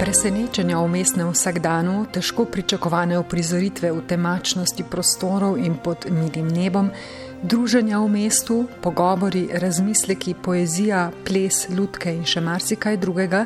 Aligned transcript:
Presenečenja 0.00 0.80
v 0.80 0.88
mestnem 0.88 1.28
vsakdanu, 1.28 2.08
težko 2.08 2.46
pričakovane 2.48 3.18
uprizoritve 3.20 3.92
v 3.92 4.00
temačnosti 4.08 4.80
prostorov 4.88 5.60
in 5.60 5.76
pod 5.76 6.08
milim 6.08 6.48
nebom, 6.48 6.88
druženja 7.44 8.00
v 8.00 8.08
mestu, 8.08 8.64
pogovori, 8.80 9.52
razmisleki, 9.52 10.40
poezija, 10.40 11.12
ples, 11.20 11.68
lutke 11.68 12.08
in 12.16 12.24
še 12.24 12.40
marsikaj 12.40 12.96
drugega, 12.96 13.44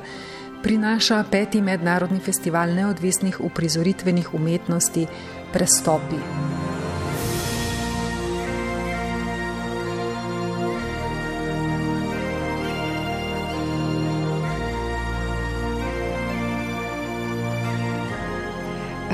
prinaša 0.63 1.25
peti 1.27 1.59
mednarodni 1.59 2.23
festival 2.23 2.71
neodvisnih 2.71 3.43
uprizoritvenih 3.43 4.31
umetnosti 4.39 5.11
Prestopi. 5.51 6.74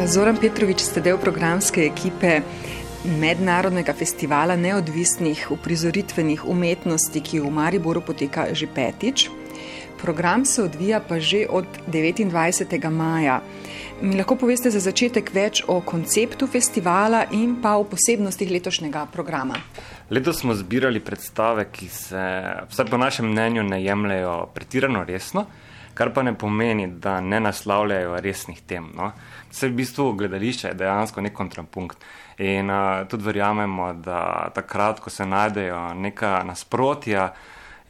Zoran 0.06 0.36
Petrovič, 0.40 0.80
ste 0.80 1.00
del 1.04 1.18
programske 1.20 1.82
ekipe 1.84 2.40
Mednarodnega 3.04 3.92
festivala 3.92 4.56
neodvisnih 4.56 5.50
uprizoritvenih 5.52 6.46
umetnosti, 6.48 7.20
ki 7.20 7.40
v 7.44 7.50
Mariboru 7.52 8.00
poteka 8.00 8.48
že 8.56 8.64
petič. 8.64 9.28
Program 10.00 10.44
se 10.48 10.62
odvija 10.64 11.00
pa 11.04 11.20
že 11.20 11.44
od 11.44 11.66
29. 11.92 12.32
maja. 12.88 13.42
Mi 14.00 14.16
lahko 14.16 14.40
poveste 14.40 14.72
za 14.72 14.80
začetek 14.80 15.28
več 15.34 15.60
o 15.68 15.80
konceptu 15.84 16.48
festivala 16.48 17.26
in 17.36 17.60
pa 17.60 17.76
o 17.76 17.84
posebnostih 17.84 18.48
letošnjega 18.48 19.04
programa? 19.12 19.60
Letos 20.10 20.40
smo 20.40 20.56
zbirali 20.56 21.04
predstave, 21.04 21.68
ki 21.68 21.88
se, 21.88 22.24
vsaj 22.72 22.88
po 22.88 22.96
našem 22.96 23.28
mnenju, 23.28 23.68
ne 23.68 23.84
jemljajo 23.84 24.48
pretirano 24.54 25.04
resno, 25.04 25.44
kar 26.00 26.14
pa 26.16 26.22
ne 26.22 26.32
pomeni, 26.32 26.86
da 26.86 27.18
ne 27.20 27.40
naslavljajo 27.44 28.20
resnih 28.24 28.62
tem. 28.64 28.86
No? 28.96 29.10
Vse 29.50 29.68
v 29.68 29.76
bistvu 29.82 30.14
gledališče 30.16 30.70
je 30.70 30.76
dejansko 30.80 31.20
nek 31.20 31.34
kontrapunkt. 31.36 31.98
In 32.40 32.70
uh, 32.72 33.02
tudi 33.04 33.26
verjamemo, 33.26 33.90
da 34.00 34.48
takrat, 34.56 35.02
ko 35.04 35.12
se 35.12 35.26
najdejo 35.28 35.82
neka 36.00 36.38
nasprotja, 36.48 37.26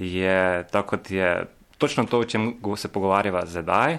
je 0.02 0.66
tako, 0.72 0.96
kot 0.96 1.10
je 1.14 1.28
točno 1.78 2.04
to, 2.10 2.18
o 2.18 2.26
čem 2.26 2.48
se 2.76 2.90
pogovarjava 2.90 3.44
zdaj, 3.46 3.98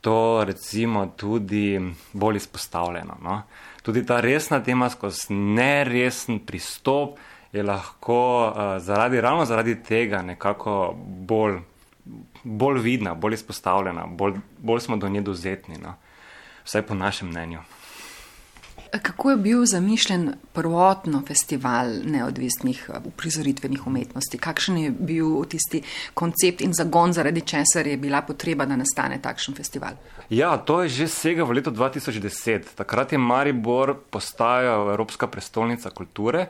to 0.00 0.44
recimo 0.44 1.06
tudi 1.16 1.78
bolj 2.12 2.36
izpostavljeno. 2.42 3.20
No? 3.22 3.42
Tudi 3.82 4.02
ta 4.06 4.18
resna 4.20 4.58
tema 4.62 4.90
skozi 4.90 5.30
neresen 5.30 6.40
pristop 6.42 7.18
je 7.52 7.62
lahko 7.62 8.18
uh, 8.48 8.82
zaradi, 8.82 9.20
ravno 9.20 9.44
zaradi 9.44 9.78
tega 9.82 10.22
nekako 10.22 10.96
bolj, 10.98 11.60
bolj 12.44 12.80
vidna, 12.80 13.14
bolj 13.14 13.34
izpostavljena, 13.34 14.06
bolj, 14.06 14.38
bolj 14.58 14.80
smo 14.80 14.96
do 14.96 15.08
nje 15.08 15.20
dozetni. 15.20 15.78
No? 15.78 15.94
vsaj 16.64 16.82
po 16.82 16.94
našem 16.94 17.28
mnenju. 17.28 17.58
Kako 19.02 19.30
je 19.30 19.36
bil 19.36 19.64
zamišljen 19.66 20.34
prvotno 20.52 21.22
festival 21.26 21.86
neodvisnih 22.04 22.90
uprizoritvenih 23.04 23.86
umetnosti? 23.86 24.38
Kakšen 24.38 24.78
je 24.78 24.90
bil 24.90 25.44
tisti 25.50 25.82
koncept 26.14 26.60
in 26.60 26.72
zagon, 26.72 27.12
zaradi 27.12 27.40
česar 27.40 27.86
je 27.86 27.96
bila 27.96 28.22
potreba, 28.22 28.66
da 28.66 28.76
nastane 28.76 29.18
takšen 29.22 29.54
festival? 29.54 29.98
Ja, 30.30 30.56
to 30.56 30.82
je 30.82 30.88
že 30.88 31.10
vsega 31.10 31.44
v 31.44 31.58
letu 31.58 31.70
2010. 31.70 32.70
Takrat 32.74 33.12
je 33.12 33.18
Maribor 33.18 33.96
postajal 34.10 34.90
Evropska 34.90 35.26
prestolnica 35.26 35.90
kulture 35.90 36.46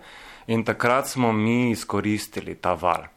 in 0.47 0.65
takrat 0.65 1.09
smo 1.09 1.33
mi 1.33 1.71
izkoristili 1.71 2.55
ta 2.55 2.75
val. 2.75 3.14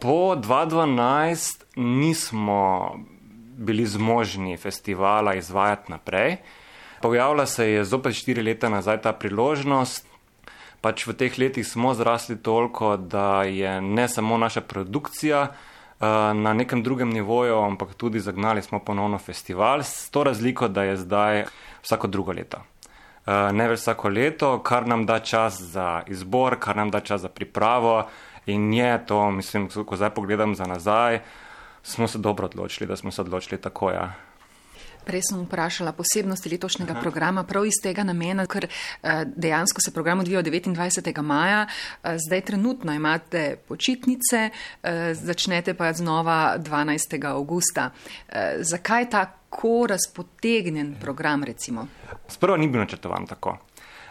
Po 0.00 0.34
2012 0.36 1.64
nismo 1.76 2.94
bili 3.56 3.86
zmožni 3.86 4.56
festivala 4.56 5.34
izvajati 5.34 5.92
naprej. 5.92 6.36
Pojavila 7.02 7.46
se 7.46 7.70
je 7.70 7.84
zopet 7.84 8.14
štiri 8.14 8.42
leta 8.42 8.68
nazaj 8.68 9.02
ta 9.02 9.12
priložnost. 9.12 10.06
Pač 10.80 11.06
v 11.06 11.14
teh 11.18 11.38
letih 11.38 11.66
smo 11.66 11.94
zrasli 11.94 12.38
toliko, 12.42 12.96
da 12.96 13.42
je 13.42 13.80
ne 13.80 14.08
samo 14.08 14.38
naša 14.38 14.60
produkcija 14.60 15.42
uh, 15.42 16.06
na 16.38 16.54
nekem 16.54 16.82
drugem 16.82 17.10
nivoju, 17.10 17.58
ampak 17.58 17.94
tudi 17.94 18.20
zagnali 18.20 18.62
smo 18.62 18.78
ponovno 18.78 19.18
festival, 19.18 19.82
s 19.82 20.10
to 20.10 20.22
razliko, 20.24 20.68
da 20.68 20.82
je 20.82 20.96
zdaj 20.96 21.44
vsako 21.82 22.06
drugo 22.06 22.32
leto. 22.32 22.62
Uh, 23.26 23.50
ne 23.52 23.68
več 23.68 23.80
vsako 23.80 24.08
leto, 24.08 24.58
kar 24.62 24.86
nam 24.86 25.06
da 25.06 25.18
čas 25.18 25.58
za 25.60 26.02
izbor, 26.06 26.60
kar 26.62 26.76
nam 26.76 26.90
da 26.90 27.00
čas 27.00 27.20
za 27.20 27.28
pripravo 27.28 28.06
in 28.48 28.72
je 28.72 29.06
to, 29.06 29.30
mislim, 29.30 29.68
ko 29.86 29.96
zdaj 29.96 30.10
pogledam 30.10 30.54
za 30.54 30.64
nazaj, 30.64 31.20
smo 31.82 32.08
se 32.08 32.18
dobro 32.18 32.46
odločili, 32.46 32.88
da 32.88 32.96
smo 32.96 33.10
se 33.10 33.20
odločili 33.20 33.60
tako. 33.60 33.90
Ja. 33.90 34.12
Prej 35.08 35.22
sem 35.30 35.40
vprašala 35.40 35.94
posebnosti 35.96 36.50
letošnjega 36.52 36.92
Aha. 36.92 37.00
programa, 37.00 37.44
prav 37.44 37.64
iz 37.66 37.78
tega 37.82 38.04
namena, 38.04 38.44
ker 38.46 38.66
eh, 38.68 39.24
dejansko 39.24 39.80
se 39.80 39.92
program 39.94 40.20
odvija 40.20 40.42
29. 40.42 41.22
maja, 41.22 41.66
eh, 41.66 42.16
zdaj 42.26 42.40
trenutno 42.40 42.92
imate 42.92 43.56
počitnice, 43.68 44.50
eh, 44.50 45.14
začnete 45.14 45.74
pa 45.74 45.92
znova 45.92 46.58
12. 46.58 47.24
augusta. 47.24 47.90
Zakaj 48.60 49.10
tako 49.10 49.86
razpotegnen 49.88 50.96
program, 51.00 51.44
recimo? 51.44 51.86
Sprva 52.28 52.56
ni 52.56 52.68
bil 52.68 52.80
načrtovan 52.80 53.26
tako. 53.26 53.56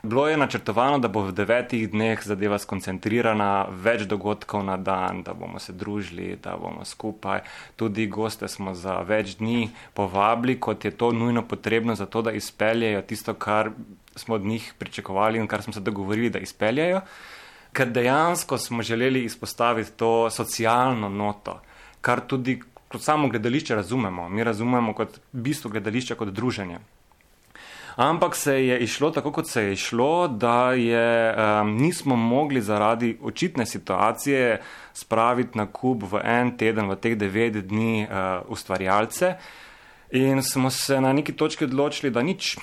Bilo 0.08 0.28
je 0.28 0.38
načrtovano, 0.38 1.00
da 1.04 1.08
bo 1.12 1.26
v 1.28 1.34
devetih 1.36 1.90
dneh 1.92 2.22
zadeva 2.24 2.56
skoncentrirana, 2.64 3.68
več 3.84 4.06
dogodkov 4.08 4.64
na 4.64 4.78
dan, 4.80 5.20
da 5.28 5.34
bomo 5.36 5.60
se 5.60 5.74
družili, 5.76 6.38
da 6.44 6.54
bomo 6.56 6.86
skupaj. 6.88 7.42
Tudi 7.76 8.06
goste 8.08 8.48
smo 8.48 8.72
za 8.72 9.02
več 9.04 9.36
dni 9.42 9.68
povabili, 9.94 10.56
kot 10.64 10.88
je 10.88 10.94
to 10.96 11.12
nujno 11.12 11.44
potrebno, 11.44 11.96
zato 11.96 12.24
da 12.24 12.32
izpeljejo 12.32 13.02
tisto, 13.04 13.36
kar 13.36 13.74
smo 14.16 14.40
od 14.40 14.48
njih 14.48 14.72
pričakovali 14.80 15.44
in 15.44 15.48
kar 15.48 15.66
smo 15.66 15.76
se 15.76 15.84
dogovorili, 15.84 16.32
da 16.32 16.40
izpeljejo. 16.40 17.02
Ker 17.76 17.92
dejansko 17.92 18.58
smo 18.58 18.84
želeli 18.88 19.26
izpostaviti 19.28 19.98
to 20.00 20.30
socialno 20.30 21.10
noto, 21.10 21.60
kar 22.02 22.24
tudi 22.24 22.62
kot 22.88 23.04
samo 23.04 23.28
gledališče 23.28 23.76
razumemo. 23.76 24.30
Mi 24.30 24.44
razumemo 24.44 24.96
kot 24.96 25.20
bistvo 25.32 25.72
gledališča 25.72 26.16
kot 26.16 26.32
druženje. 26.32 26.80
Ampak 27.98 28.36
se 28.36 28.54
je 28.66 28.80
išlo 28.80 29.10
tako, 29.12 29.32
kot 29.32 29.48
se 29.50 29.64
je 29.64 29.74
išlo, 29.74 30.28
da 30.28 30.74
je, 30.78 31.34
um, 31.34 31.72
nismo 31.82 32.16
mogli 32.16 32.62
zaradi 32.62 33.18
očitne 33.22 33.66
situacije 33.66 34.62
spraviti 34.94 35.58
na 35.58 35.66
kup 35.66 36.04
v 36.12 36.22
en 36.24 36.52
teden, 36.58 36.90
v 36.90 36.96
teh 37.02 37.18
devet 37.18 37.58
dni 37.66 38.06
uh, 38.06 38.46
ustvarjalce. 38.54 39.34
In 40.12 40.44
smo 40.44 40.70
se 40.70 41.02
na 41.02 41.14
neki 41.14 41.34
točki 41.34 41.66
odločili, 41.66 42.12
da 42.14 42.22
nič. 42.22 42.58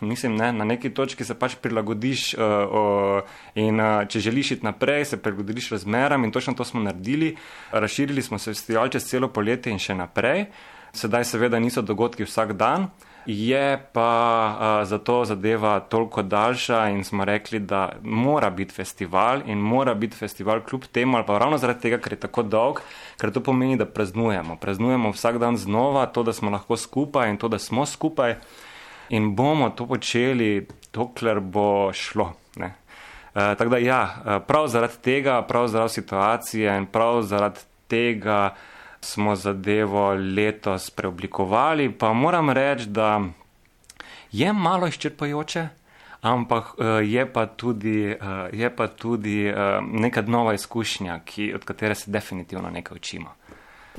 Mislim, 0.00 0.36
ne, 0.36 0.52
na 0.52 0.64
neki 0.64 0.94
točki 0.94 1.24
se 1.24 1.34
pač 1.34 1.58
prilagodiš 1.58 2.34
uh, 2.34 2.40
uh, 2.70 3.36
in 3.58 3.82
uh, 3.82 4.06
če 4.08 4.20
želiš 4.30 4.50
iti 4.50 4.66
naprej, 4.66 5.04
se 5.04 5.22
prilagodiš 5.22 5.72
razmeram 5.74 6.24
in 6.24 6.30
točno 6.30 6.54
to 6.54 6.64
smo 6.64 6.80
naredili. 6.80 7.34
Razširili 7.72 8.22
smo 8.22 8.38
se 8.38 8.54
festival 8.54 8.88
čez 8.88 9.10
celo 9.10 9.28
poletje 9.28 9.74
in 9.74 9.82
še 9.82 9.98
naprej. 9.98 10.46
Sedaj 10.92 11.24
seveda 11.24 11.58
niso 11.58 11.82
dogodki 11.82 12.24
vsak 12.24 12.54
dan, 12.56 12.88
je 13.30 13.88
pa 13.92 14.56
uh, 14.56 14.88
zato 14.88 15.24
zadeva 15.24 15.80
toliko 15.80 16.22
daljša 16.22 16.88
in 16.88 17.04
smo 17.04 17.24
rekli, 17.24 17.58
da 17.58 17.92
mora 18.02 18.50
biti 18.50 18.74
festival 18.74 19.40
in 19.46 19.58
mora 19.58 19.94
biti 19.94 20.16
festival 20.16 20.60
kljub 20.60 20.84
temu, 20.92 21.16
ali 21.16 21.26
pa 21.26 21.38
ravno 21.38 21.58
zaradi 21.58 21.80
tega, 21.80 21.98
ker 21.98 22.12
je 22.12 22.20
tako 22.20 22.42
dolg, 22.42 22.80
ker 23.20 23.32
to 23.32 23.40
pomeni, 23.40 23.76
da 23.76 23.84
praznujemo. 23.86 24.56
Praznujemo 24.56 25.10
vsak 25.10 25.38
dan 25.38 25.56
znova 25.56 26.06
to, 26.06 26.22
da 26.22 26.32
smo 26.32 26.50
lahko 26.50 26.76
skupaj 26.76 27.30
in 27.30 27.36
to, 27.36 27.48
da 27.48 27.58
smo 27.58 27.86
skupaj 27.86 28.34
in 29.08 29.34
bomo 29.36 29.70
to 29.70 29.86
počeli, 29.86 30.66
dokler 30.92 31.40
bo 31.40 31.92
šlo. 31.92 32.32
Ne? 32.56 32.74
Tako 33.32 33.68
da 33.68 33.78
ja, 33.78 34.40
prav 34.46 34.66
zaradi 34.66 34.94
tega, 35.02 35.42
prav 35.42 35.68
zaradi 35.68 35.92
situacije 35.92 36.76
in 36.76 36.86
prav 36.86 37.22
zaradi 37.22 37.60
tega 37.88 38.54
smo 39.00 39.36
zadevo 39.36 40.14
letos 40.14 40.90
preoblikovali, 40.90 41.92
pa 41.92 42.12
moram 42.12 42.50
reči, 42.50 42.86
da 42.86 43.20
je 44.32 44.52
malo 44.52 44.86
izčrpajoče, 44.86 45.68
ampak 46.20 46.64
eh, 46.78 46.84
je 47.04 47.32
pa 47.32 47.46
tudi, 47.46 48.04
eh, 48.10 48.16
je 48.52 48.76
pa 48.76 48.86
tudi 48.86 49.46
eh, 49.46 49.54
neka 49.82 50.22
nova 50.22 50.54
izkušnja, 50.54 51.20
ki, 51.24 51.54
od 51.54 51.64
katere 51.64 51.94
se 51.94 52.10
definitivno 52.10 52.70
nekaj 52.70 52.96
učimo. 52.96 53.34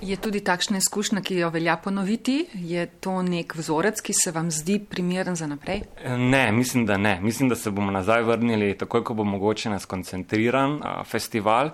Je 0.01 0.16
tudi 0.16 0.40
takšna 0.40 0.78
izkušnja, 0.78 1.22
ki 1.22 1.36
jo 1.36 1.50
velja 1.50 1.75
ponoviti? 1.78 2.45
Je 2.54 2.86
to 2.86 3.22
nek 3.22 3.56
vzorec, 3.56 4.02
ki 4.02 4.13
se 4.13 4.31
vam 4.31 4.52
zdi 4.52 4.80
primeren 4.90 5.36
za 5.36 5.48
naprej? 5.48 5.81
Ne, 6.18 6.52
mislim, 6.52 6.86
da 6.86 6.98
ne. 6.98 7.19
Mislim, 7.22 7.50
da 7.50 7.56
se 7.56 7.72
bomo 7.72 7.92
nazaj 7.92 8.24
vrnili, 8.24 8.78
takoj, 8.78 9.04
ko 9.04 9.13
bo 9.13 9.24
mogoče 9.24 9.69
nas 9.69 9.86
koncentriran 9.86 10.80
festival. 11.06 11.69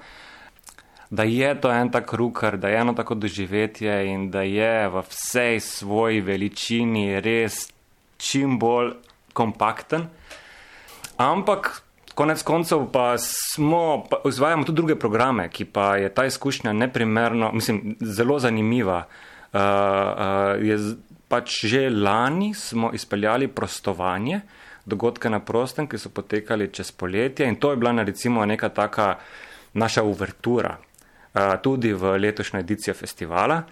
Da 1.09 1.23
je 1.23 1.61
to 1.61 1.71
en 1.71 1.91
tak 1.91 2.13
rukar, 2.13 2.57
da 2.57 2.67
je 2.67 2.77
eno 2.77 2.93
tako 2.93 3.15
doživetje 3.15 4.07
in 4.07 4.31
da 4.31 4.41
je 4.41 4.89
v 4.89 5.03
vsej 5.09 5.59
svoji 5.59 6.21
veličini 6.21 7.21
res 7.21 7.67
čim 8.17 8.59
bolj 8.59 8.95
kompakten. 9.33 10.07
Ampak 11.17 11.81
konec 12.15 12.41
koncev 12.43 12.87
pa 12.91 13.17
smo, 13.17 14.03
pa 14.09 14.21
izvajamo 14.27 14.65
tudi 14.65 14.75
druge 14.75 14.95
programe, 14.95 15.49
ki 15.49 15.65
pa 15.65 15.95
je 15.97 16.09
ta 16.09 16.25
izkušnja 16.25 16.73
neprimerno, 16.73 17.51
mislim, 17.53 17.95
zelo 18.01 18.39
zanimiva. 18.39 19.05
Uh, 19.53 19.61
uh, 19.61 20.65
je 20.65 20.95
pač 21.27 21.65
že 21.65 21.89
lani 21.89 22.53
smo 22.53 22.91
izpeljali 22.93 23.47
prostovanje, 23.47 24.41
dogodke 24.85 25.29
na 25.29 25.39
prostem, 25.39 25.87
ki 25.87 25.97
so 25.97 26.09
potekali 26.09 26.67
čez 26.73 26.91
poletje 26.91 27.47
in 27.47 27.55
to 27.55 27.71
je 27.71 27.77
bila 27.77 28.03
recimo 28.03 28.45
neka 28.45 28.69
taka 28.69 29.15
naša 29.73 30.03
uvertura 30.03 30.75
tudi 31.61 31.93
v 31.93 32.17
letošnjo 32.17 32.59
edicijo 32.59 32.93
festivala. 32.93 33.63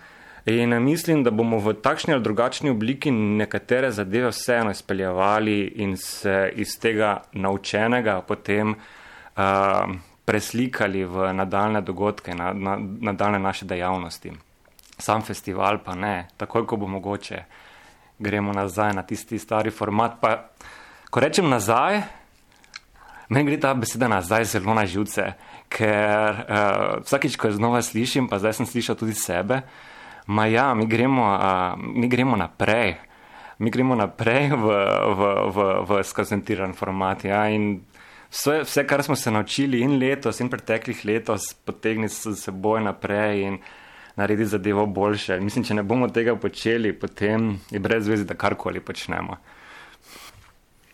In 0.46 0.84
mislim, 0.84 1.24
da 1.24 1.32
bomo 1.32 1.58
v 1.58 1.74
takšni 1.74 2.14
ali 2.14 2.24
drugačni 2.24 2.70
obliki 2.70 3.12
nekatere 3.12 3.92
zadeve 3.92 4.28
vseeno 4.30 4.72
izpeljevali 4.72 5.60
in 5.76 5.98
se 5.98 6.52
iz 6.56 6.80
tega 6.80 7.22
naučenega 7.34 8.22
potem 8.22 8.70
uh, 8.70 9.44
preslikali 10.26 11.06
v 11.06 11.34
nadaljne 11.34 11.82
dogodke, 11.82 12.36
na, 12.36 12.54
na, 12.54 12.78
nadaljne 12.80 13.40
naše 13.40 13.66
dejavnosti. 13.66 14.32
Sam 14.98 15.22
festival 15.22 15.80
pa 15.84 15.96
ne, 15.96 16.28
takoj, 16.38 16.68
ko 16.68 16.78
bo 16.78 16.88
mogoče, 16.88 17.44
gremo 18.20 18.54
nazaj 18.54 18.94
na 18.94 19.04
tisti 19.04 19.40
stari 19.40 19.72
format. 19.72 20.20
Pa, 20.22 20.50
ko 21.10 21.20
rečem 21.20 21.50
nazaj, 21.50 22.02
meni 23.30 23.52
gre 23.52 23.60
ta 23.62 23.74
beseda 23.74 24.08
nazaj 24.12 24.46
zelo 24.56 24.74
na 24.74 24.86
živce, 24.86 25.34
ker 25.70 26.44
uh, 26.44 27.02
vsakič, 27.06 27.38
ko 27.38 27.50
jo 27.50 27.58
znova 27.58 27.82
slišim, 27.82 28.28
pa 28.30 28.42
zdaj 28.42 28.60
sem 28.60 28.70
slišal 28.70 29.00
tudi 29.00 29.16
sebe, 29.18 29.64
uh, 29.64 29.92
Ma 30.28 30.46
ja, 30.46 30.74
mi 30.74 30.86
gremo, 30.86 31.24
a, 31.26 31.76
mi 31.78 32.08
gremo 32.08 32.36
naprej. 32.36 32.96
Mi 33.58 33.70
gremo 33.70 33.96
naprej 33.96 34.50
v, 34.50 34.68
v, 35.16 35.22
v, 35.52 35.58
v 35.88 36.04
skazentiran 36.04 36.74
format. 36.74 37.24
Ja, 37.24 37.44
vse, 38.32 38.64
vse, 38.64 38.86
kar 38.88 39.04
smo 39.04 39.16
se 39.16 39.32
naučili 39.32 39.82
in 39.84 40.00
letos, 40.00 40.40
in 40.40 40.50
preteklih 40.50 41.06
letos, 41.06 41.54
potegniti 41.54 42.14
s 42.14 42.36
seboj 42.44 42.82
naprej 42.84 43.44
in 43.44 43.58
narediti 44.16 44.50
zadevo 44.50 44.86
boljše. 44.86 45.40
Mislim, 45.40 45.66
če 45.66 45.74
ne 45.74 45.84
bomo 45.84 46.08
tega 46.08 46.36
počeli, 46.36 46.94
potem 46.94 47.60
je 47.72 47.80
brez 47.80 48.08
vezi, 48.08 48.26
da 48.26 48.34
karkoli 48.40 48.80
počnemo. 48.80 49.38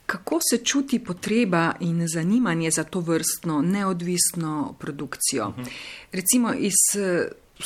Kako 0.09 0.39
se 0.49 0.57
čuti 0.57 0.99
potreba 0.99 1.73
in 1.79 2.07
zanimanje 2.07 2.71
za 2.71 2.83
to 2.83 2.99
vrstno 2.99 3.61
neodvisno 3.61 4.75
produkcijo? 4.79 5.47
Uh 5.47 5.57
mhm. 5.57 5.63
-huh. 5.63 5.71
Recimo 6.11 6.53
iz 6.53 6.73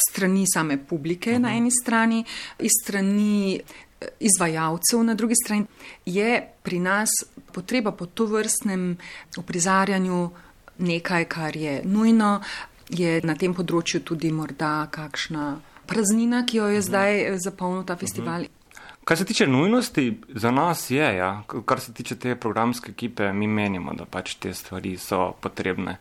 strani 0.10 0.46
same 0.54 0.86
publike 0.86 1.30
uh 1.30 1.36
-huh. 1.36 1.42
na 1.42 1.48
mhm. 1.48 1.58
eni 1.58 1.72
strani, 1.72 2.26
iz 2.60 2.72
strani 2.84 3.60
eh, 4.02 4.08
izvajalcev 4.20 5.04
na 5.04 5.14
drugi 5.14 5.34
strani, 5.46 5.66
je 6.06 6.50
pri 6.64 6.80
nas 6.80 7.10
potreba 7.54 7.92
po 7.92 8.06
to 8.06 8.26
vrstnem 8.26 8.98
uprizarjanju 9.38 10.30
nekaj, 10.78 11.26
kar 11.26 11.56
je 11.56 11.82
nujno, 11.86 12.42
je 12.90 13.22
na 13.24 13.36
tem 13.36 13.54
področju 13.54 14.00
tudi 14.00 14.32
morda 14.32 14.88
kakšna 14.92 15.62
praznina, 15.86 16.46
ki 16.46 16.58
jo 16.58 16.64
je 16.64 16.70
uh 16.70 16.74
mhm. 16.74 16.82
-huh. 16.84 16.88
zdaj 16.88 17.22
eh, 17.22 17.38
zapolnil 17.40 17.84
ta 17.84 17.96
festival. 17.96 18.42
Uh. 18.42 18.48
-huh. 18.48 18.63
Kar 19.04 19.18
se 19.18 19.26
tiče 19.26 19.48
nujnosti, 19.48 20.22
za 20.30 20.52
nas 20.52 20.92
je, 20.92 21.16
ja. 21.16 21.44
kar 21.66 21.80
se 21.80 21.94
tiče 21.94 22.16
te 22.20 22.36
programske 22.36 22.92
ekipe, 22.92 23.34
mi 23.34 23.48
menimo, 23.48 23.94
da 23.94 24.06
pač 24.06 24.36
te 24.36 24.54
stvari 24.54 24.98
so 24.98 25.34
potrebne 25.42 25.98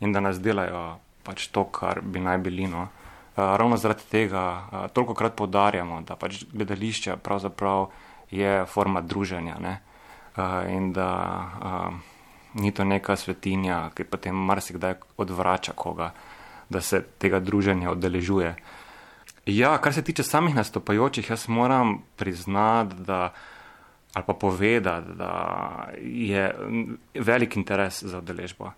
in 0.00 0.12
da 0.12 0.20
nas 0.20 0.40
delajo 0.40 0.98
pač 1.24 1.46
to, 1.54 1.64
kar 1.64 2.00
bi 2.02 2.20
naj 2.20 2.38
bili. 2.38 2.66
No. 2.68 2.88
Eh, 3.36 3.56
ravno 3.56 3.76
zaradi 3.76 4.02
tega 4.10 4.42
eh, 4.60 4.88
toliko 4.92 5.14
krat 5.14 5.36
podarjamo, 5.36 6.00
da 6.00 6.16
pač 6.16 6.44
gledališče 6.52 7.16
pravzaprav 7.16 7.86
je 8.30 8.64
forma 8.66 9.00
druženja 9.00 9.56
ne? 9.60 9.78
Eh, 10.36 10.74
in 10.76 10.92
da 10.92 11.08
ni 12.54 12.72
to 12.72 12.84
neka 12.84 13.16
svetinja, 13.16 13.90
ki 13.94 14.04
potem 14.04 14.36
marsikdaj 14.36 14.94
odvrača 15.16 15.72
koga, 15.72 16.12
da 16.68 16.80
se 16.80 17.00
tega 17.18 17.40
druženja 17.40 17.90
oddeležuje. 17.90 18.54
Ja, 19.46 19.78
kar 19.78 19.92
se 19.92 20.02
tiče 20.02 20.22
samih 20.22 20.54
nastopajočih, 20.54 21.30
jaz 21.30 21.48
moram 21.48 22.02
priznati, 22.16 22.94
da 23.06 23.32
ali 24.12 24.24
pa 24.26 24.32
povedati, 24.32 25.12
da 25.14 25.88
je 26.02 26.54
velik 27.14 27.56
interes 27.56 28.02
za 28.02 28.18
odeležbo 28.18 28.64
uh, 28.64 28.72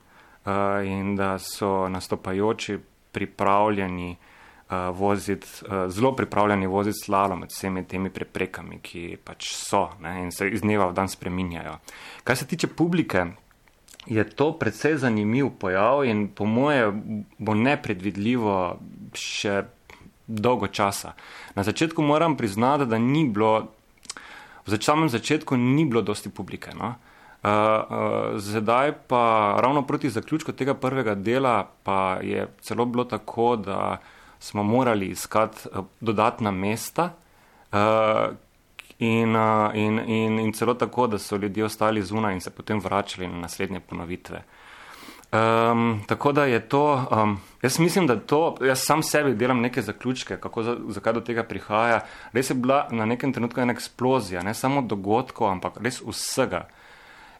in 0.87 1.16
da 1.16 1.38
so 1.38 1.88
nastopajoči 1.88 2.78
pripravljeni 3.12 4.16
uh, 4.16 4.99
voziti, 4.99 5.46
uh, 5.62 5.90
zelo 5.90 6.16
pripravljeni 6.16 6.67
voziti 6.67 6.99
slalom 7.05 7.40
med 7.40 7.50
vsemi 7.50 7.84
temi 7.84 8.10
preprekami, 8.10 8.78
ki 8.82 9.17
pač 9.25 9.50
so 9.55 9.88
ne, 10.00 10.20
in 10.22 10.31
se 10.32 10.49
iz 10.49 10.62
dneva 10.62 10.87
v 10.87 10.94
dan 10.94 11.08
spreminjajo. 11.08 11.78
Kar 12.25 12.37
se 12.37 12.46
tiče 12.46 12.67
publike, 12.67 13.26
je 14.06 14.25
to 14.25 14.52
predvsej 14.58 14.96
zanimiv 14.96 15.50
pojav 15.58 16.05
in 16.05 16.28
po 16.28 16.44
moje 16.44 16.93
bo 17.38 17.55
nepredvidljivo 17.55 18.78
še 19.14 19.62
dolgo 20.26 20.67
časa. 20.67 21.12
Na 21.55 21.62
začetku 21.62 22.03
moram 22.03 22.37
priznati, 22.37 22.87
da 22.87 22.99
ni 22.99 23.29
bilo, 23.29 23.73
v 24.67 24.82
samem 24.82 25.09
začetku 25.09 25.56
ni 25.56 25.85
bilo 25.85 26.03
dosti 26.03 26.31
publike. 26.31 26.71
No? 26.75 26.94
Uh, 27.44 27.50
uh, 27.50 28.38
zdaj 28.41 28.93
pa 29.09 29.56
ravno 29.61 29.82
proti 29.82 30.11
zaključku 30.11 30.53
tega 30.53 30.75
prvega 30.75 31.15
dela 31.15 31.69
pa 31.82 32.19
je 32.23 32.49
celo 32.61 32.87
bilo 32.87 33.05
tako, 33.05 33.56
da 33.56 33.98
uh, 34.01 34.06
smo 34.44 34.63
morali 34.63 35.06
iskati 35.06 35.69
uh, 35.72 35.84
dodatna 36.01 36.51
mesta 36.51 37.10
uh, 37.72 37.79
in, 38.98 39.37
uh, 39.37 39.75
in, 39.75 39.98
in, 39.98 40.39
in 40.39 40.53
celo 40.53 40.75
tako, 40.75 41.06
da 41.06 41.19
so 41.19 41.37
ljudje 41.37 41.65
ostali 41.65 42.03
zunaj 42.03 42.34
in 42.34 42.41
se 42.41 42.51
potem 42.51 42.81
vračali 42.81 43.29
na 43.29 43.39
naslednje 43.39 43.81
ponovitve. 43.81 44.43
Um, 45.34 46.00
tako 46.06 46.32
da 46.32 46.44
je 46.44 46.60
to, 46.69 47.06
um, 47.10 47.41
jaz 47.62 47.79
mislim, 47.79 48.06
da 48.06 48.17
to, 48.17 48.56
jaz 48.60 48.79
sam 48.84 49.03
sebi 49.03 49.34
delam 49.34 49.60
neke 49.60 49.82
zaključke, 49.82 50.36
kako, 50.36 50.62
zakaj 50.88 51.12
do 51.12 51.20
tega 51.20 51.43
prihaja. 51.43 52.00
Res 52.32 52.50
je 52.50 52.55
bila 52.55 52.88
na 52.91 53.06
nekem 53.06 53.32
trenutku 53.32 53.60
ena 53.60 53.72
eksplozija, 53.74 54.43
ne 54.43 54.55
samo 54.55 54.82
dogodkov, 54.82 55.48
ampak 55.50 55.81
res 55.82 55.98
vsega. 56.06 56.69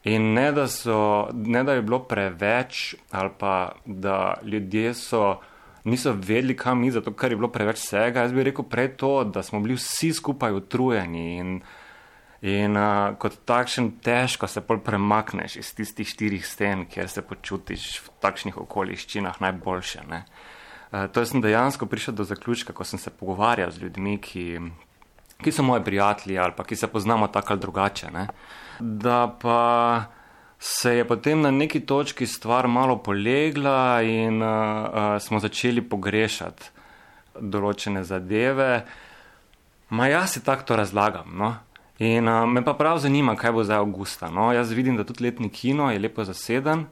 In 0.03 0.33
ne 0.33 0.51
da, 0.51 0.67
so, 0.67 1.29
ne, 1.33 1.63
da 1.63 1.73
je 1.73 1.81
bilo 1.81 2.01
preveč, 2.03 2.95
ali 3.11 3.31
pa 3.39 3.71
da 3.85 4.33
ljudje 4.43 4.93
so 4.93 5.39
niso 5.83 6.11
vedeli, 6.11 6.57
kam 6.57 6.81
mi, 6.81 6.91
zato 6.91 7.13
ker 7.13 7.31
je 7.31 7.39
bilo 7.39 7.47
preveč 7.47 7.79
vsega. 7.79 8.27
Jaz 8.27 8.33
bi 8.33 8.43
rekel 8.43 8.67
prej 8.67 8.97
to, 8.99 9.23
da 9.23 9.43
smo 9.43 9.59
bili 9.63 9.79
vsi 9.79 10.11
skupaj 10.13 10.51
utrujeni 10.51 11.37
in, 11.37 11.59
in 12.45 12.77
uh, 12.77 13.15
kot 13.17 13.39
takšen 13.47 13.89
težko 14.05 14.47
se 14.47 14.61
pol 14.61 14.77
premakneš 14.85 15.57
iz 15.57 15.71
tistih 15.73 16.07
štirih 16.07 16.45
sten, 16.45 16.85
kjer 16.85 17.09
se 17.09 17.23
počutiš 17.25 17.85
v 18.05 18.13
takšnih 18.21 18.59
okoliščinah 18.61 19.39
najboljše. 19.41 20.03
Ne? 20.11 20.25
Uh, 20.91 21.07
to 21.09 21.25
sem 21.25 21.41
dejansko 21.41 21.89
prišel 21.89 22.13
do 22.13 22.27
zaključka, 22.27 22.75
ko 22.75 22.85
sem 22.85 23.01
se 23.01 23.09
pogovarjal 23.09 23.73
z 23.73 23.87
ljudmi, 23.87 24.19
ki, 24.21 24.45
ki 25.41 25.55
so 25.55 25.65
moji 25.65 25.83
prijatelji 25.87 26.37
ali 26.37 26.53
pa 26.57 26.67
ki 26.67 26.77
se 26.77 26.91
poznamo 26.91 27.31
tako 27.33 27.55
ali 27.55 27.65
drugače. 27.65 28.13
Ne? 28.13 28.27
Da 28.79 29.25
pa 29.41 30.05
se 30.59 30.95
je 30.99 31.07
potem 31.07 31.41
na 31.41 31.51
neki 31.51 31.81
točki 31.81 32.27
stvar 32.27 32.67
malo 32.67 32.97
polegla 33.01 34.01
in 34.05 34.41
uh, 34.41 34.49
uh, 34.49 35.17
smo 35.19 35.41
začeli 35.41 35.81
pogrešati 35.81 36.69
določene 37.41 38.03
zadeve. 38.05 38.85
Ma 39.89 40.07
jaz 40.13 40.35
si 40.35 40.43
tako 40.45 40.69
to 40.69 40.75
razlagam. 40.77 41.33
No? 41.37 41.55
In 41.99 42.27
uh, 42.27 42.43
me 42.47 42.63
pa 42.63 42.73
prav 42.73 42.99
zanima, 42.99 43.35
kaj 43.35 43.51
bo 43.51 43.63
zdaj 43.63 43.77
avgusta. 43.77 44.29
No? 44.29 44.51
Jaz 44.53 44.71
vidim, 44.71 44.97
da 44.97 45.03
tudi 45.03 45.23
letni 45.23 45.49
kino 45.49 45.91
je 45.91 45.99
lepo 45.99 46.23
zaseden. 46.23 46.85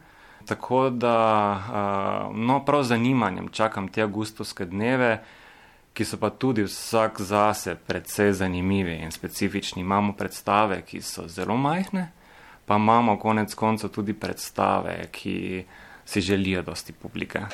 Tako 0.46 0.90
da, 0.90 1.18
uh, 2.30 2.36
no, 2.36 2.66
prav 2.66 2.84
zanimanjem 2.84 3.48
čakam 3.52 3.88
te 3.88 4.04
avgustovske 4.04 4.66
dneve, 4.66 5.22
ki 5.94 6.06
so 6.06 6.18
pa 6.20 6.30
tudi 6.30 6.64
vsak 6.64 7.22
zase 7.22 7.76
predvsej 7.76 8.34
zanimivi 8.34 8.98
in 9.04 9.12
specifični. 9.12 9.82
Imamo 9.82 10.14
predstave, 10.18 10.82
ki 10.82 11.02
so 11.02 11.28
zelo 11.28 11.58
majhne, 11.58 12.10
pa 12.66 12.76
imamo 12.76 13.18
konec 13.20 13.54
koncev 13.56 13.92
tudi 13.92 14.14
predstave, 14.14 14.98
ki 15.12 15.66
si 16.06 16.22
želijo 16.22 16.62
dosti 16.62 16.94
publike. 16.94 17.46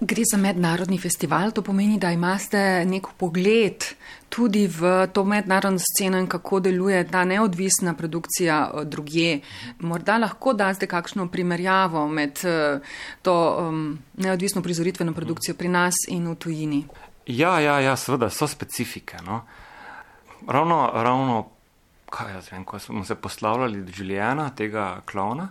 Gre 0.00 0.22
za 0.32 0.36
mednarodni 0.36 0.98
festival, 0.98 1.52
to 1.52 1.62
pomeni, 1.62 1.98
da 1.98 2.10
imate 2.10 2.84
nek 2.84 3.06
pogled 3.16 3.84
tudi 4.32 4.64
v 4.66 5.06
to 5.12 5.24
mednarodno 5.24 5.78
sceno 5.78 6.18
in 6.18 6.26
kako 6.26 6.60
deluje 6.60 7.04
ta 7.10 7.24
neodvisna 7.24 7.94
produkcija 7.94 8.70
eh, 8.74 8.84
drugje. 8.84 9.40
Morda 9.78 10.18
lahko 10.18 10.52
daste 10.52 10.86
kakšno 10.86 11.28
primerjavo 11.28 12.08
med 12.08 12.40
eh, 12.44 12.80
to 13.22 13.34
um, 13.68 13.98
neodvisno 14.16 14.62
prizoritveno 14.62 15.12
produkcijo 15.12 15.54
pri 15.54 15.68
nas 15.68 15.94
in 16.08 16.28
v 16.30 16.34
tujini. 16.34 16.84
Ja, 17.26 17.60
ja, 17.60 17.78
ja 17.80 17.96
seveda 17.96 18.30
so 18.30 18.48
specifike. 18.48 19.20
No. 19.26 19.42
Ravno, 20.48 20.90
ravno, 20.94 21.44
kaj 22.10 22.32
jaz 22.32 22.52
vem, 22.52 22.64
ko 22.64 22.78
smo 22.78 23.04
se 23.04 23.14
poslavljali 23.14 23.82
do 23.82 23.92
Juliana, 23.96 24.50
tega 24.50 25.00
klona, 25.06 25.48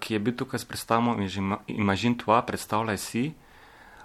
ki 0.00 0.14
je 0.14 0.18
bil 0.18 0.36
tukaj 0.36 0.60
s 0.60 0.64
predstavo 0.64 1.16
Imagine 1.66 2.16
Toi, 2.18 2.42
predstavljaj 2.46 2.98
si. 2.98 3.24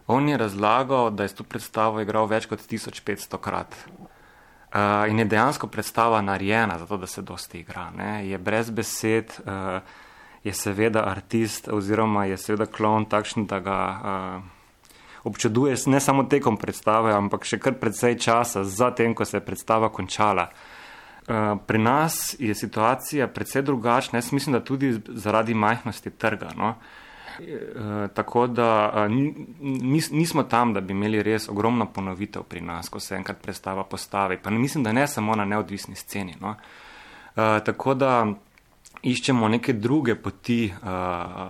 On 0.07 0.29
je 0.29 0.37
razlagal, 0.37 1.11
da 1.11 1.23
je 1.23 1.35
to 1.35 1.43
predstavo 1.43 2.01
igral 2.01 2.27
več 2.27 2.45
kot 2.45 2.59
1500 2.59 3.37
krat. 3.37 3.75
Uh, 4.71 5.09
in 5.11 5.19
je 5.19 5.25
dejansko 5.25 5.67
predstava 5.67 6.21
narejena 6.21 6.77
za 6.79 6.85
to, 6.87 6.97
da 6.97 7.07
se 7.07 7.21
dosti 7.21 7.59
igra. 7.59 7.89
Ne? 7.91 8.27
Je 8.27 8.37
brez 8.37 8.69
besed, 8.69 9.33
uh, 9.45 9.81
je 10.43 10.53
seveda 10.53 11.03
artist 11.05 11.67
oziroma 11.67 12.25
je 12.25 12.37
seveda 12.37 12.65
klon 12.65 13.05
takšen, 13.05 13.45
da 13.45 13.59
ga 13.59 13.79
uh, 13.91 14.43
občuduje 15.23 15.75
ne 15.85 15.99
samo 15.99 16.23
tekom 16.23 16.57
predstave, 16.57 17.13
ampak 17.13 17.45
še 17.45 17.59
kar 17.59 17.75
precej 17.79 18.15
časa 18.15 18.63
zatem, 18.63 19.13
ko 19.15 19.25
se 19.25 19.37
je 19.37 19.45
predstava 19.45 19.91
končala. 19.91 20.47
Pri 21.67 21.79
nas 21.79 22.35
je 22.39 22.55
situacija 22.55 23.27
precej 23.27 23.61
drugačna, 23.61 24.17
jaz 24.17 24.33
mislim, 24.33 24.53
da 24.53 24.63
tudi 24.63 24.99
zaradi 25.07 25.53
majhnosti 25.53 26.09
trga. 26.09 26.49
No? 26.57 26.75
Eh, 27.39 28.07
tako 28.13 28.47
da 28.47 28.93
eh, 28.95 29.09
nis, 29.61 30.11
nismo 30.11 30.43
tam, 30.43 30.73
da 30.73 30.81
bi 30.81 30.93
imeli 30.93 31.23
res 31.23 31.49
ogromno 31.49 31.85
ponovitev 31.93 32.43
pri 32.43 32.61
nas, 32.61 32.89
ko 32.89 32.99
se 32.99 33.15
enkrat 33.15 33.41
predstava 33.41 33.83
postavi. 33.83 34.37
Pa 34.37 34.49
mislim, 34.49 34.83
da 34.83 34.91
ne 34.91 35.07
samo 35.07 35.35
na 35.35 35.45
neodvisni 35.45 35.95
sceni. 35.95 36.35
No? 36.41 36.55
Tako 37.35 37.93
da 37.93 38.27
iščemo 39.01 39.47
neke 39.47 39.73
druge 39.73 40.15
poti, 40.15 40.73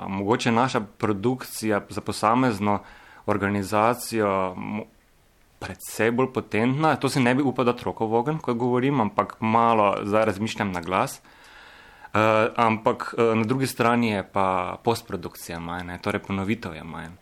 mogoče 0.08 0.52
naša 0.52 0.82
produkcija 0.98 1.82
za 1.90 2.02
posamezno 2.02 2.80
organizacijo. 3.26 4.56
Predvsej 5.62 6.12
bolj 6.12 6.32
potentna, 6.34 6.96
to 6.98 7.10
se 7.10 7.22
ne 7.22 7.36
bi 7.38 7.46
upal, 7.46 7.68
da 7.70 7.76
troko 7.78 8.08
v 8.10 8.18
ogen, 8.18 8.40
ko 8.42 8.56
govorim, 8.58 9.02
ampak 9.02 9.38
malo 9.40 9.94
zdaj 10.04 10.26
razmišljam 10.32 10.72
na 10.74 10.82
glas. 10.82 11.20
Uh, 11.22 11.38
Uh, 12.12 12.52
ampak 12.60 13.16
uh, 13.16 13.36
na 13.36 13.44
drugi 13.48 13.68
strani 13.68 14.10
je 14.12 14.24
pa 14.34 14.76
postprodukcija 14.84 15.60
manj, 15.60 15.86
ne? 15.88 15.96
torej 16.04 16.20
ponovitev 16.20 16.76
je 16.76 16.84
manj. 16.84 17.14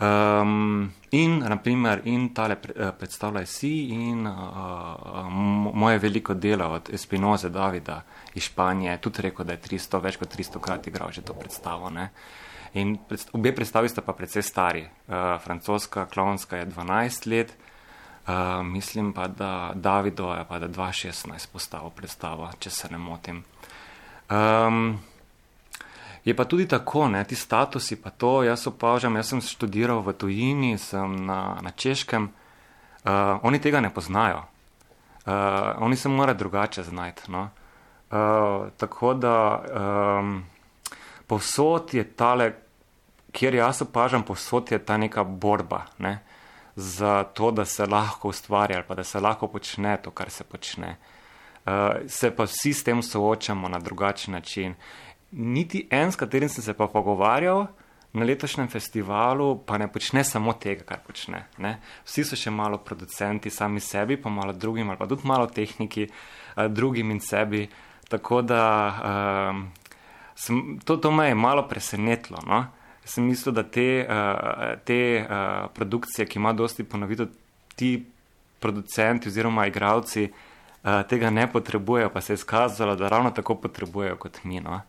Um, 0.00 0.92
in, 1.10 1.38
naprimer, 1.38 2.00
in 2.04 2.30
tale 2.32 2.56
uh, 2.56 2.88
predstavljaj 2.98 3.46
si 3.46 3.72
in 3.92 4.26
uh, 4.26 5.26
moje 5.74 5.98
veliko 5.98 6.34
delo 6.34 6.64
od 6.64 6.88
Espinoze 6.92 7.48
Davida 7.48 8.02
iz 8.34 8.42
Španije, 8.42 8.96
tudi 8.98 9.22
rekel, 9.22 9.44
da 9.44 9.52
je 9.52 9.60
300, 9.60 10.00
več 10.00 10.16
kot 10.16 10.36
300 10.36 10.60
krat 10.60 10.86
igral 10.86 11.12
že 11.12 11.20
to 11.20 11.34
predstavo. 11.34 11.90
Ne? 11.90 12.08
In 12.80 12.96
pred, 13.08 13.26
obe 13.32 13.52
predstavi 13.52 13.88
sta 13.88 14.00
pa 14.00 14.16
precej 14.16 14.42
stari. 14.42 14.86
Uh, 14.86 15.36
francoska, 15.44 16.06
klonska 16.06 16.56
je 16.56 16.70
12 16.72 17.28
let, 17.28 17.52
uh, 18.24 18.64
mislim 18.64 19.12
pa, 19.12 19.28
da 19.28 19.72
Davido 19.74 20.32
je 20.32 20.46
pa 20.48 20.58
da 20.58 20.68
2016 20.68 21.52
postavil 21.52 21.90
predstavo, 21.90 22.48
če 22.58 22.70
se 22.70 22.88
ne 22.88 22.98
motim. 22.98 23.44
Um, 24.30 24.96
je 26.24 26.36
pa 26.36 26.44
tudi 26.44 26.68
tako, 26.68 27.08
ne, 27.08 27.24
ti 27.24 27.34
statusi, 27.34 27.96
pa 28.02 28.10
to 28.10 28.42
jaz 28.42 28.66
opažam. 28.66 29.16
Jaz 29.16 29.32
sem 29.32 29.40
študiral 29.40 30.02
v 30.04 30.12
tujini, 30.12 30.78
sem 30.78 31.26
na, 31.26 31.58
na 31.62 31.70
češkem, 31.70 32.28
uh, 32.28 33.40
oni 33.42 33.60
tega 33.60 33.80
ne 33.80 33.90
poznajo. 33.94 34.44
Uh, 35.26 35.32
oni 35.78 35.96
se 35.96 36.08
morajo 36.08 36.38
drugače 36.38 36.82
znajti. 36.82 37.30
No. 37.32 37.48
Uh, 38.10 38.68
tako 38.76 39.14
da 39.14 39.62
um, 40.18 40.44
povsod 41.26 41.94
je 41.94 42.04
tale, 42.04 42.52
kjer 43.32 43.54
jaz 43.54 43.82
opažam, 43.82 44.22
povsod 44.22 44.72
je 44.72 44.78
ta 44.78 44.96
neka 44.96 45.24
borba 45.24 45.84
ne, 45.98 46.18
za 46.76 47.24
to, 47.24 47.50
da 47.50 47.64
se 47.64 47.86
lahko 47.86 48.28
ustvarja 48.28 48.76
ali 48.76 48.86
pa 48.88 48.94
da 48.94 49.04
se 49.04 49.20
lahko 49.20 49.46
počne 49.46 49.96
to, 50.02 50.10
kar 50.10 50.30
se 50.30 50.44
počne. 50.44 50.96
Uh, 51.66 51.72
se 52.08 52.30
pa 52.36 52.44
vsi 52.44 52.72
s 52.72 52.84
tem 52.84 53.02
soočamo 53.02 53.68
na 53.68 53.78
drugačen 53.78 54.34
način. 54.34 54.74
Niti 55.30 55.86
en, 55.90 56.12
s 56.12 56.18
katerim 56.18 56.48
sem 56.48 56.64
se 56.64 56.74
pa 56.74 56.88
pogovarjal 56.90 57.66
na 58.12 58.26
letošnjem 58.26 58.68
festivalu, 58.68 59.60
pa 59.66 59.78
ne 59.78 59.86
počne 59.92 60.24
samo 60.26 60.52
tega, 60.58 60.82
kar 60.84 60.98
počne. 61.06 61.44
Ne? 61.62 61.76
Vsi 62.06 62.24
so 62.26 62.38
še 62.38 62.50
malo 62.50 62.80
producenti, 62.82 63.52
sami 63.54 63.80
sebi, 63.80 64.18
pa 64.18 64.32
malo 64.34 64.52
drugim, 64.52 64.90
ali 64.90 64.98
pa 64.98 65.06
tudi 65.06 65.28
malo 65.30 65.46
tehniki, 65.46 66.08
uh, 66.10 66.66
drugim 66.66 67.14
in 67.14 67.22
sebi. 67.22 67.68
Tako 68.10 68.42
da 68.42 68.64
uh, 68.90 69.94
sem, 70.34 70.80
to, 70.84 70.98
to 70.98 71.14
me 71.14 71.28
je 71.28 71.38
malo 71.38 71.68
presenetilo. 71.70 72.42
No? 72.50 72.64
Sem 73.06 73.30
mislil, 73.30 73.54
da 73.54 73.62
te, 73.62 73.88
uh, 74.02 74.74
te 74.82 75.00
uh, 75.22 75.70
produkcije, 75.78 76.26
ki 76.26 76.42
ima 76.42 76.50
dosti 76.52 76.82
ponovitev, 76.82 77.30
ti 77.78 77.94
producenti 78.60 79.30
oziroma 79.30 79.70
igravci, 79.70 80.26
uh, 80.26 80.46
Eh, 80.80 81.02
tega 81.08 81.30
ne 81.30 81.44
potrebujejo, 81.52 82.08
pa 82.10 82.20
se 82.20 82.32
je 82.32 82.34
izkazalo, 82.34 82.96
da 82.96 83.08
ravno 83.08 83.30
tako 83.30 83.54
potrebujejo 83.54 84.16
kot 84.16 84.44
mi. 84.44 84.60
No? 84.60 84.80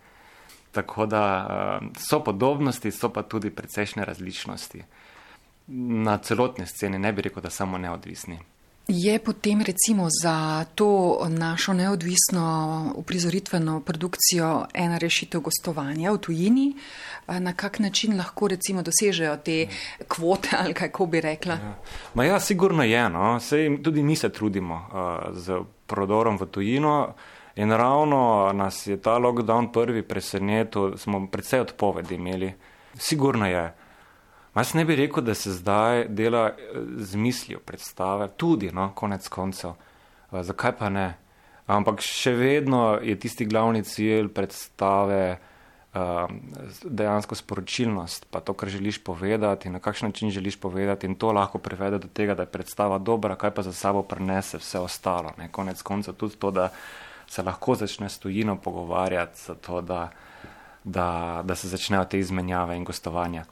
Tako 0.72 1.06
da 1.06 1.48
uh, 1.82 1.88
so 1.98 2.24
podobnosti, 2.24 2.92
so 2.92 3.10
pa 3.10 3.24
tudi 3.24 3.50
precejšnje 3.50 4.06
različnosti. 4.06 4.84
Na 5.68 6.18
celotni 6.18 6.66
sceni 6.68 7.00
ne 7.00 7.14
bi 7.14 7.22
rekel, 7.22 7.44
da 7.44 7.50
samo 7.50 7.78
neodvisni. 7.78 8.40
Je 8.88 9.20
potem 9.20 9.62
recimo 9.62 10.08
za 10.24 10.66
to 10.76 11.20
našo 11.30 11.74
neodvisno 11.74 12.94
uprizoritveno 12.96 13.80
produkcijo 13.82 14.66
ena 14.74 14.98
rešitev 14.98 15.42
gostovanja 15.42 16.12
v 16.12 16.18
tujini? 16.18 16.76
Na 17.28 17.54
kak 17.54 17.80
način 17.80 18.18
lahko 18.18 18.48
recimo 18.48 18.82
dosežejo 18.82 19.38
te 19.38 19.68
kvote 20.08 20.50
ali 20.60 20.74
kako 20.74 21.06
bi 21.06 21.22
rekla? 21.22 21.54
Ja, 21.54 21.76
Ma 22.14 22.24
ja 22.24 22.40
sigurno 22.40 22.84
je. 22.84 23.10
No. 23.10 23.40
Sej, 23.40 23.84
tudi 23.84 24.04
mi 24.04 24.16
se 24.16 24.30
trudimo 24.30 24.76
uh, 24.76 25.38
z 25.38 25.62
prodorom 25.88 26.38
v 26.38 26.46
tujino 26.46 27.14
in 27.62 27.72
ravno 27.72 28.52
nas 28.54 28.88
je 28.88 28.98
ta 28.98 29.20
lockdown 29.20 29.72
prvi 29.72 30.02
presenetil, 30.04 30.98
smo 30.98 31.28
predvsej 31.28 31.60
odpovedi 31.68 32.16
imeli. 32.16 32.54
Sigurno 32.96 33.48
je. 33.48 33.74
Jaz 34.56 34.74
ne 34.74 34.86
bi 34.86 34.96
rekel, 34.96 35.24
da 35.24 35.34
se 35.34 35.52
zdaj 35.52 36.08
dela 36.10 36.48
eh, 36.50 36.56
z 36.98 37.16
mislijo 37.16 37.60
predstave, 37.60 38.28
tudi, 38.38 38.72
no, 38.72 38.92
konec 38.96 39.28
koncev. 39.28 39.78
Eh, 40.32 40.44
zakaj 40.44 40.76
pa 40.80 40.90
ne? 40.90 41.14
Ampak 41.72 42.02
še 42.04 42.34
vedno 42.36 42.98
je 43.00 43.16
tisti 43.20 43.46
glavni 43.46 43.84
cilj 43.88 44.28
predstave 44.34 45.38
um, 45.94 46.40
dejansko 46.84 47.36
sporočilnost, 47.36 48.26
pa 48.32 48.42
to, 48.44 48.54
kar 48.54 48.70
želiš 48.70 49.04
povedati, 49.04 49.70
na 49.70 49.80
kakšen 49.80 50.10
način 50.10 50.32
želiš 50.32 50.60
povedati 50.60 51.08
in 51.08 51.16
to 51.16 51.32
lahko 51.32 51.62
privede 51.64 52.00
do 52.00 52.08
tega, 52.08 52.36
da 52.36 52.44
je 52.44 52.52
predstava 52.52 52.98
dobra, 52.98 53.36
kaj 53.36 53.54
pa 53.56 53.62
za 53.62 53.74
sabo 53.74 54.04
prenese 54.04 54.58
vse 54.58 54.80
ostalo. 54.80 55.32
Ne? 55.38 55.48
Konec 55.52 55.82
koncev 55.82 56.14
tudi 56.14 56.36
to, 56.36 56.52
da 56.52 56.70
se 57.32 57.44
lahko 57.44 57.76
začne 57.76 58.10
s 58.10 58.20
tujino 58.20 58.58
pogovarjati, 58.60 59.40
zato 59.46 59.82
da, 59.82 60.10
da, 60.84 61.42
da 61.44 61.56
se 61.56 61.68
začnejo 61.72 62.06
te 62.06 62.20
izmenjave 62.20 62.76
in 62.76 62.84
gostovanja. 62.84 63.46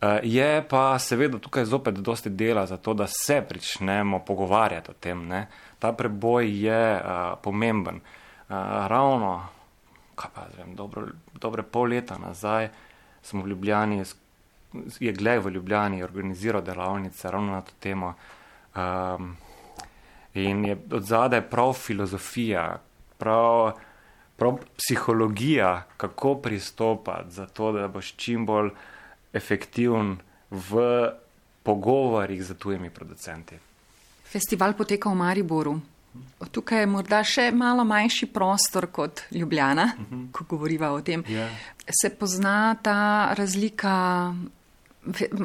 Eh, 0.00 0.20
je 0.22 0.64
pa 0.68 0.98
seveda 0.98 1.38
tukaj 1.38 1.64
zopet 1.64 1.94
dosti 1.94 2.30
dela 2.30 2.66
za 2.66 2.76
to, 2.76 2.94
da 2.94 3.06
se 3.06 3.42
pričnemo 3.48 4.18
pogovarjati 4.18 4.90
o 4.90 4.94
tem. 4.94 5.26
Ne? 5.28 5.46
Ta 5.78 5.92
preboj 5.92 6.48
je 6.64 6.96
uh, 6.96 7.38
pomemben. 7.42 7.96
Uh, 7.96 8.56
ravno, 8.88 9.48
kaj 10.14 10.30
pa 10.34 10.46
vem, 10.56 10.74
dobro, 10.74 11.06
dobre 11.34 11.62
pol 11.62 11.90
leta 11.92 12.16
nazaj 12.18 12.70
smo 13.22 13.42
v 13.42 13.48
Ljubljani, 13.48 14.04
je 15.00 15.12
Glej 15.12 15.38
v 15.38 15.50
Ljubljani 15.50 16.02
organiziral 16.02 16.62
delavnice 16.62 17.30
ravno 17.30 17.52
na 17.52 17.60
to 17.60 17.72
temo. 17.80 18.14
Um, 18.76 19.36
in 20.34 20.64
je 20.64 20.78
od 20.92 21.02
zadaj 21.02 21.40
prav 21.50 21.72
filozofija, 21.72 22.78
prav, 23.18 23.72
prav 24.36 24.58
psihologija, 24.76 25.82
kako 25.96 26.34
pristopati 26.34 27.30
za 27.30 27.46
to, 27.46 27.72
da 27.72 27.88
boš 27.88 28.14
čim 28.16 28.46
bolj 28.46 28.70
efektiven 29.32 30.16
v 30.50 31.10
pogovorih 31.62 32.44
z 32.44 32.54
tujimi 32.54 32.90
producenti. 32.90 33.58
Festival 34.24 34.74
poteka 34.74 35.10
v 35.10 35.14
Mariboru. 35.14 35.80
Tukaj 36.50 36.80
je 36.80 36.88
morda 36.88 37.20
še 37.24 37.50
malo 37.52 37.84
manjši 37.84 38.28
prostor 38.32 38.86
kot 38.92 39.26
Ljubljana, 39.30 39.92
uh 39.92 40.00
mhm. 40.00 40.22
-huh. 40.22 40.32
ko 40.32 40.44
govoriva 40.44 40.92
o 40.92 41.00
tem. 41.00 41.22
Yeah. 41.22 41.32
Ja. 41.32 41.48
Se 42.02 42.10
pozna 42.10 42.76
ta 42.82 43.34
razlika? 43.34 44.34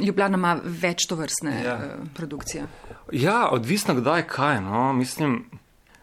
Ljubljana 0.01 0.38
ima 0.38 0.60
več 0.63 1.06
to 1.08 1.16
vrstne. 1.16 1.62
Ja. 1.63 1.80
produkcije. 2.13 2.66
Ja, 3.12 3.50
odvisno 3.51 3.94
kdaj 3.96 4.28
kaj. 4.28 4.62
No. 4.62 4.94
Mislim, 4.94 5.46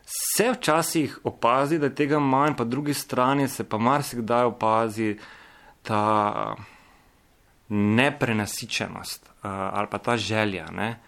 se 0.08 0.50
včasih 0.52 1.18
opazi, 1.24 1.78
da 1.78 1.86
je 1.86 1.94
tega 1.94 2.18
manj, 2.18 2.54
pa 2.56 2.64
drugi 2.64 2.94
strani 2.94 3.48
se 3.48 3.64
pa 3.64 3.78
marsikdaj 3.78 4.44
opazi 4.44 5.18
ta 5.82 6.56
neprenasičenost 7.68 9.26
uh, 9.26 9.50
ali 9.50 9.86
pa 9.90 9.98
ta 9.98 10.16
želja. 10.16 10.70
Ne? 10.70 10.98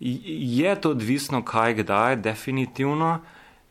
Je 0.00 0.80
to 0.80 0.90
odvisno, 0.90 1.44
kaj 1.44 1.74
kdaj, 1.74 2.16
definitivno. 2.16 3.20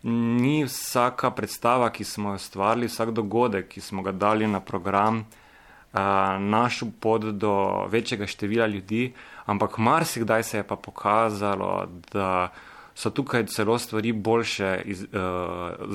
Ni 0.03 0.63
vsaka 0.63 1.31
predstava, 1.31 1.89
ki 1.89 2.03
smo 2.03 2.29
jo 2.29 2.35
ustvarili, 2.35 2.87
vsak 2.87 3.11
dogodek, 3.11 3.67
ki 3.67 3.81
smo 3.81 4.01
ga 4.01 4.11
dali 4.11 4.47
na 4.47 4.59
program, 4.59 5.17
uh, 5.19 5.99
našel 6.39 6.93
pot 6.99 7.25
do 7.25 7.85
večjega 7.89 8.27
števila 8.27 8.67
ljudi, 8.67 9.13
ampak 9.45 9.77
marsikdaj 9.77 10.43
se 10.43 10.57
je 10.57 10.63
pa 10.63 10.75
pokazalo, 10.75 11.87
da 12.13 12.51
so 12.99 13.09
tukaj 13.09 13.45
celo 13.45 13.77
stvari 13.79 14.11
boljše 14.11 14.81
iz, 14.85 15.03
uh, 15.03 15.09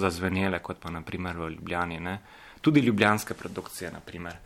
zazvenele, 0.01 0.59
kot 0.59 0.81
pa 0.81 0.91
naprimer 0.91 1.37
v 1.37 1.51
Ljubljani. 1.51 2.01
Ne? 2.01 2.19
Tudi 2.61 2.81
ljubljanske 2.81 3.35
produkcije, 3.35 3.91
naprimer. 3.93 4.37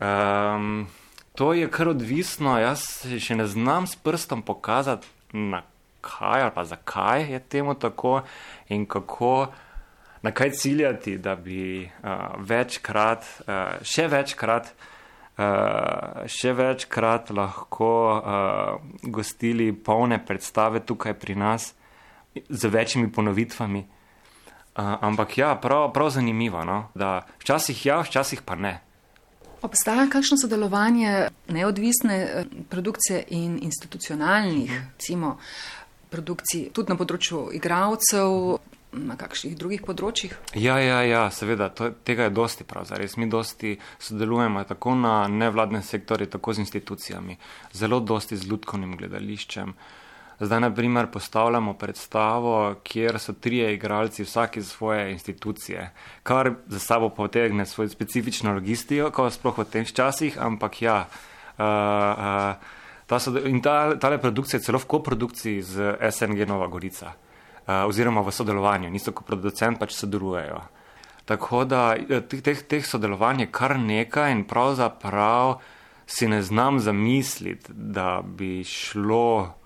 Um, 0.00 0.88
to 1.34 1.52
je 1.52 1.70
kar 1.70 1.88
odvisno, 1.88 2.58
jaz 2.58 2.82
še 3.22 3.38
ne 3.38 3.46
znam 3.46 3.86
s 3.86 3.94
prstom 3.96 4.42
pokazati, 4.42 5.06
na 5.32 5.62
kaj 6.00 6.42
ali 6.42 6.54
pa 6.54 6.64
zakaj 6.64 7.30
je 7.32 7.40
temu 7.40 7.74
tako 7.74 8.22
in 8.68 8.86
kako, 8.86 9.52
na 10.22 10.32
kaj 10.34 10.50
ciljati, 10.50 11.18
da 11.18 11.36
bi 11.36 11.84
uh, 11.84 12.10
večkrat, 12.38 13.26
uh, 13.46 13.84
še 13.86 14.08
večkrat, 14.10 14.72
uh, 15.38 16.24
še 16.26 16.58
večkrat 16.58 17.30
lahko 17.30 17.92
uh, 18.18 18.80
gostili 19.02 19.70
polne 19.72 20.18
predstave 20.26 20.82
tukaj 20.82 21.14
pri 21.14 21.38
nas 21.38 21.74
z 22.48 22.64
večjimi 22.64 23.12
ponovitvami. 23.12 23.86
Uh, 24.76 24.84
ampak 25.00 25.38
ja, 25.38 25.54
prav, 25.54 25.92
prav 25.92 26.10
zanimivo, 26.10 26.64
no? 26.64 26.88
da 26.94 27.26
včasih 27.38 27.86
ja, 27.86 28.00
včasih 28.00 28.42
pa 28.42 28.54
ne. 28.54 28.80
Obstaja 29.62 30.06
kakšno 30.08 30.38
sodelovanje 30.38 31.28
neodvisne 31.48 32.16
eh, 32.16 32.44
produkcije 32.68 33.24
in 33.28 33.58
institucionalnih, 33.62 34.70
recimo, 34.94 35.36
produkcij 36.10 36.70
tudi 36.72 36.94
na 36.94 36.96
področju 36.96 37.50
igravcev, 37.58 38.36
na 38.92 39.18
kakšnih 39.20 39.58
drugih 39.58 39.82
področjih? 39.84 40.32
Ja, 40.54 40.78
ja, 40.80 41.02
ja 41.04 41.26
seveda, 41.34 41.68
to, 41.68 41.90
tega 42.06 42.30
je 42.30 42.36
dosti 42.38 42.64
pravzaprav. 42.64 43.18
Mi 43.20 43.28
dosti 43.30 43.76
sodelujemo 43.98 44.64
tako 44.64 44.94
na 44.94 45.26
nevladnem 45.28 45.82
sektorju, 45.82 46.30
tako 46.30 46.54
z 46.54 46.64
institucijami, 46.64 47.36
zelo 47.74 48.00
dosti 48.00 48.38
z 48.38 48.48
ljudkovnim 48.48 48.96
gledališčem. 48.96 49.74
Uh, 49.74 49.98
Zdaj, 50.40 50.60
na 50.60 50.74
primer, 50.74 51.06
postavljamo 51.12 51.74
predstavo, 51.74 52.74
kjer 52.82 53.18
so 53.18 53.32
trije 53.32 53.74
igralci, 53.74 54.24
vsak 54.24 54.56
iz 54.56 54.68
svoje 54.68 55.12
institucije, 55.12 55.90
kar 56.22 56.52
za 56.66 56.78
sabo 56.78 57.08
potegne 57.08 57.66
svojo 57.66 57.88
specifično 57.88 58.54
logistijo, 58.54 59.10
kot 59.10 59.32
sploh 59.32 59.58
v 59.58 59.64
tem 59.64 59.84
časih, 59.84 60.38
ampak 60.40 60.82
ja. 60.82 61.08
Uh, 61.58 61.64
uh, 61.64 62.54
ta 63.06 63.18
so, 63.18 63.36
in 63.44 63.60
ta, 63.60 64.18
produkcija 64.22 64.58
je 64.58 64.64
celo 64.64 64.78
v 64.78 64.86
koprodukciji 64.86 65.62
z 65.62 65.96
SNG 66.10 66.48
Nova 66.48 66.66
Gorica, 66.66 67.12
uh, 67.12 67.84
oziroma 67.84 68.20
v 68.20 68.32
sodelovanju, 68.32 68.90
niso 68.90 69.12
kot 69.12 69.26
producent, 69.26 69.78
pač 69.78 69.92
sodelujejo. 69.92 70.62
Tako 71.24 71.64
da 71.64 71.94
teh, 72.28 72.64
teh 72.64 72.86
sodelovanj 72.86 73.44
je 73.44 73.52
kar 73.52 73.78
nekaj 73.78 74.32
in 74.32 74.44
pravzaprav 74.48 75.60
si 76.06 76.28
ne 76.28 76.42
znam 76.42 76.80
zamisliti, 76.80 77.72
da 77.72 78.22
bi 78.24 78.64
šlo 78.64 79.59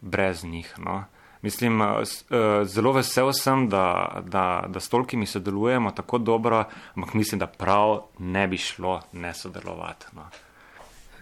brez 0.00 0.44
njih. 0.44 0.74
No. 0.78 1.04
Mislim, 1.42 1.82
eh, 1.82 1.86
eh, 1.86 2.64
zelo 2.64 2.92
vesel 2.92 3.32
sem, 3.32 3.68
da, 3.68 4.20
da, 4.26 4.64
da 4.68 4.80
s 4.80 4.88
tolkimi 4.88 5.26
sodelujemo 5.26 5.90
tako 5.90 6.18
dobro, 6.18 6.64
ampak 6.94 7.14
mislim, 7.14 7.38
da 7.38 7.46
prav 7.46 8.00
ne 8.18 8.48
bi 8.48 8.58
šlo 8.58 9.00
ne 9.12 9.34
sodelovati. 9.34 10.06
No. 10.12 10.28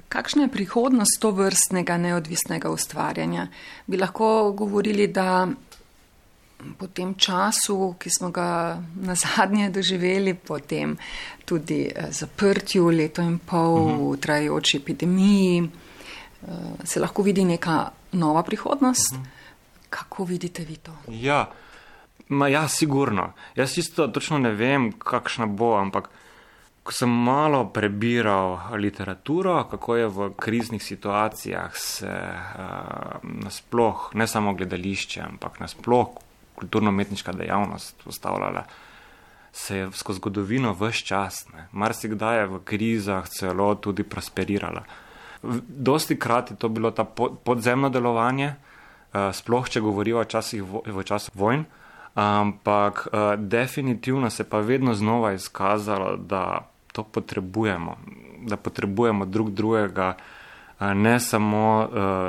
Kakšna 0.08 0.42
je 0.42 0.48
prihodnost 0.48 1.20
to 1.20 1.30
vrstnega 1.30 1.96
neodvisnega 1.96 2.70
ustvarjanja? 2.70 3.46
Bi 3.86 3.96
lahko 3.96 4.52
govorili, 4.52 5.06
da 5.06 5.48
po 6.78 6.86
tem 6.86 7.14
času, 7.14 7.94
ki 7.98 8.10
smo 8.10 8.30
ga 8.30 8.78
na 8.94 9.14
zadnje 9.14 9.70
doživeli, 9.70 10.34
po 10.34 10.58
tem 10.58 10.96
tudi 11.44 11.92
eh, 11.94 12.08
zaprtju 12.10 12.90
leto 12.90 13.22
in 13.22 13.38
pol, 13.38 13.74
uh 13.74 13.92
mhm. 13.92 14.00
-huh. 14.00 14.20
trajajoči 14.20 14.76
epidemiji, 14.76 15.70
se 16.84 17.00
lahko 17.00 17.22
vidi 17.22 17.44
neka 17.44 17.90
nova 18.12 18.42
prihodnost. 18.42 19.12
Uh. 19.12 19.18
-huh. 19.18 19.26
Kako 19.90 20.24
vidite 20.24 20.64
vi 20.64 20.76
to? 20.76 20.92
Ja, 21.08 21.50
ma, 22.28 22.48
ja, 22.48 22.68
sigurno. 22.68 23.32
Jaz 23.54 23.78
isto 23.78 24.08
točno 24.08 24.38
ne 24.38 24.50
vem, 24.50 24.92
kakšna 24.92 25.46
bo, 25.46 25.76
ampak 25.76 26.10
ko 26.88 26.92
sem 26.92 27.10
malo 27.10 27.66
prebiral 27.68 28.72
literaturo, 28.80 29.64
kako 29.68 29.96
je 29.96 30.06
v 30.08 30.30
kriznih 30.36 30.82
situacijah 30.82 31.76
se 31.76 32.08
uh, 32.08 33.20
nasploh, 33.22 34.10
ne 34.14 34.26
samo 34.26 34.54
gledališče, 34.54 35.20
ampak 35.20 35.60
nasploh 35.60 36.08
kulturno-umetniška 36.54 37.32
dejavnost 37.32 38.06
ustavljala. 38.06 38.64
Se 39.52 39.76
je 39.76 39.90
skozi 39.92 40.16
zgodovino 40.16 40.72
vse 40.80 41.04
čas, 41.04 41.44
marsikdaj 41.72 42.40
je 42.40 42.46
v 42.46 42.62
krizah 42.64 43.28
celo 43.28 43.74
tudi 43.74 44.02
prosperirala. 44.02 44.82
Dosti 45.68 46.18
krat 46.18 46.50
je 46.50 46.56
to 46.56 46.68
bilo 46.68 46.90
ta 46.90 47.04
podzemno 47.44 47.88
delovanje, 47.88 48.54
eh, 49.14 49.32
sploh 49.32 49.68
če 49.68 49.80
govorijo 49.80 50.24
časih 50.24 50.62
v 50.86 51.04
času 51.04 51.30
vojn, 51.34 51.64
ampak 52.14 53.06
eh, 53.06 53.36
definitivno 53.36 54.30
se 54.30 54.44
pa 54.44 54.58
vedno 54.58 54.94
znova 54.94 55.32
izkazalo, 55.32 56.16
da 56.16 56.68
to 56.92 57.02
potrebujemo, 57.02 57.96
da 58.46 58.56
potrebujemo 58.56 59.24
drug 59.24 59.50
drugega, 59.50 60.14
eh, 60.80 60.94
ne 60.94 61.20
samo 61.20 61.88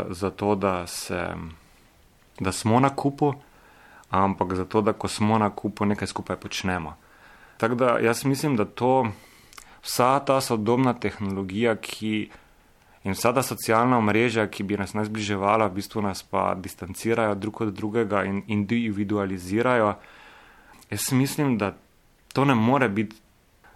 zato, 0.09 0.55
da, 0.55 0.87
se, 0.87 1.27
da 2.39 2.51
smo 2.51 2.79
na 2.79 2.89
kupu, 2.95 3.33
ampak 4.09 4.53
zato, 4.53 4.81
da 4.81 4.93
ko 4.93 5.07
smo 5.07 5.37
na 5.37 5.49
kupu, 5.49 5.85
nekaj 5.85 6.07
skupaj 6.07 6.35
počnemo. 6.35 6.95
Tako 7.57 7.75
da 7.75 7.97
jaz 7.99 8.25
mislim, 8.25 8.55
da 8.55 8.65
to, 8.65 9.07
vsa 9.83 10.19
ta 10.19 10.41
sodobna 10.41 10.93
tehnologija, 10.93 11.75
ki 11.75 12.29
In 13.09 13.15
vsa 13.17 13.31
ta 13.33 13.41
socialna 13.41 13.97
omrežja, 13.97 14.43
ki 14.53 14.63
bi 14.69 14.77
nas 14.77 14.91
najzbliževala, 14.93 15.65
v 15.65 15.79
bistvu 15.79 16.03
nas 16.05 16.19
pa 16.21 16.53
distancirajo 16.53 17.33
drug 17.35 17.61
od 17.65 17.71
drugega 17.73 18.21
in 18.29 18.43
individualizirajo. 18.47 19.95
Jaz 20.91 21.07
mislim, 21.17 21.57
da 21.57 21.71
to 22.33 22.45
ne 22.45 22.53
more 22.55 22.89
biti 22.89 23.17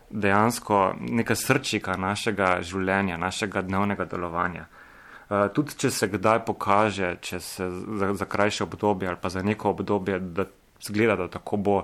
dejansko 0.09 0.93
neka 0.99 1.35
srčika 1.35 1.95
našega 1.97 2.59
življenja, 2.61 3.17
našega 3.17 3.63
dnevnega 3.65 4.05
delovanja. 4.05 4.67
Uh, 4.69 5.47
tudi 5.55 5.79
če 5.81 5.89
se 5.89 6.11
kdaj 6.13 6.43
pokaže, 6.45 7.15
če 7.25 7.39
se 7.41 7.71
za, 7.71 8.11
za 8.13 8.29
krajše 8.29 8.67
obdobje 8.67 9.09
ali 9.09 9.21
pa 9.21 9.33
za 9.33 9.41
neko 9.41 9.73
obdobje, 9.73 10.19
da 10.19 10.45
zgleda, 10.85 11.17
da 11.23 11.27
tako 11.39 11.57
bo, 11.57 11.79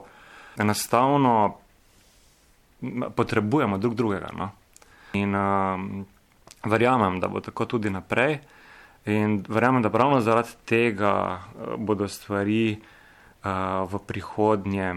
enostavno 0.61 1.57
potrebujemo 3.17 3.81
drug 3.81 3.97
drugega. 3.97 4.29
No? 4.37 4.51
In 5.17 5.33
uh, 5.33 6.05
verjamem, 6.63 7.19
da 7.19 7.27
bo 7.27 7.39
tako 7.39 7.65
tudi 7.65 7.89
naprej. 7.89 8.39
In 9.05 9.43
verjamem, 9.47 9.81
da 9.81 9.89
ravno 9.89 10.21
zaradi 10.21 10.49
tega 10.65 11.39
eh, 11.39 11.75
bodo 11.77 12.07
stvari 12.07 12.77
uh, 13.43 13.91
v 13.91 13.99
prihodnje 14.05 14.95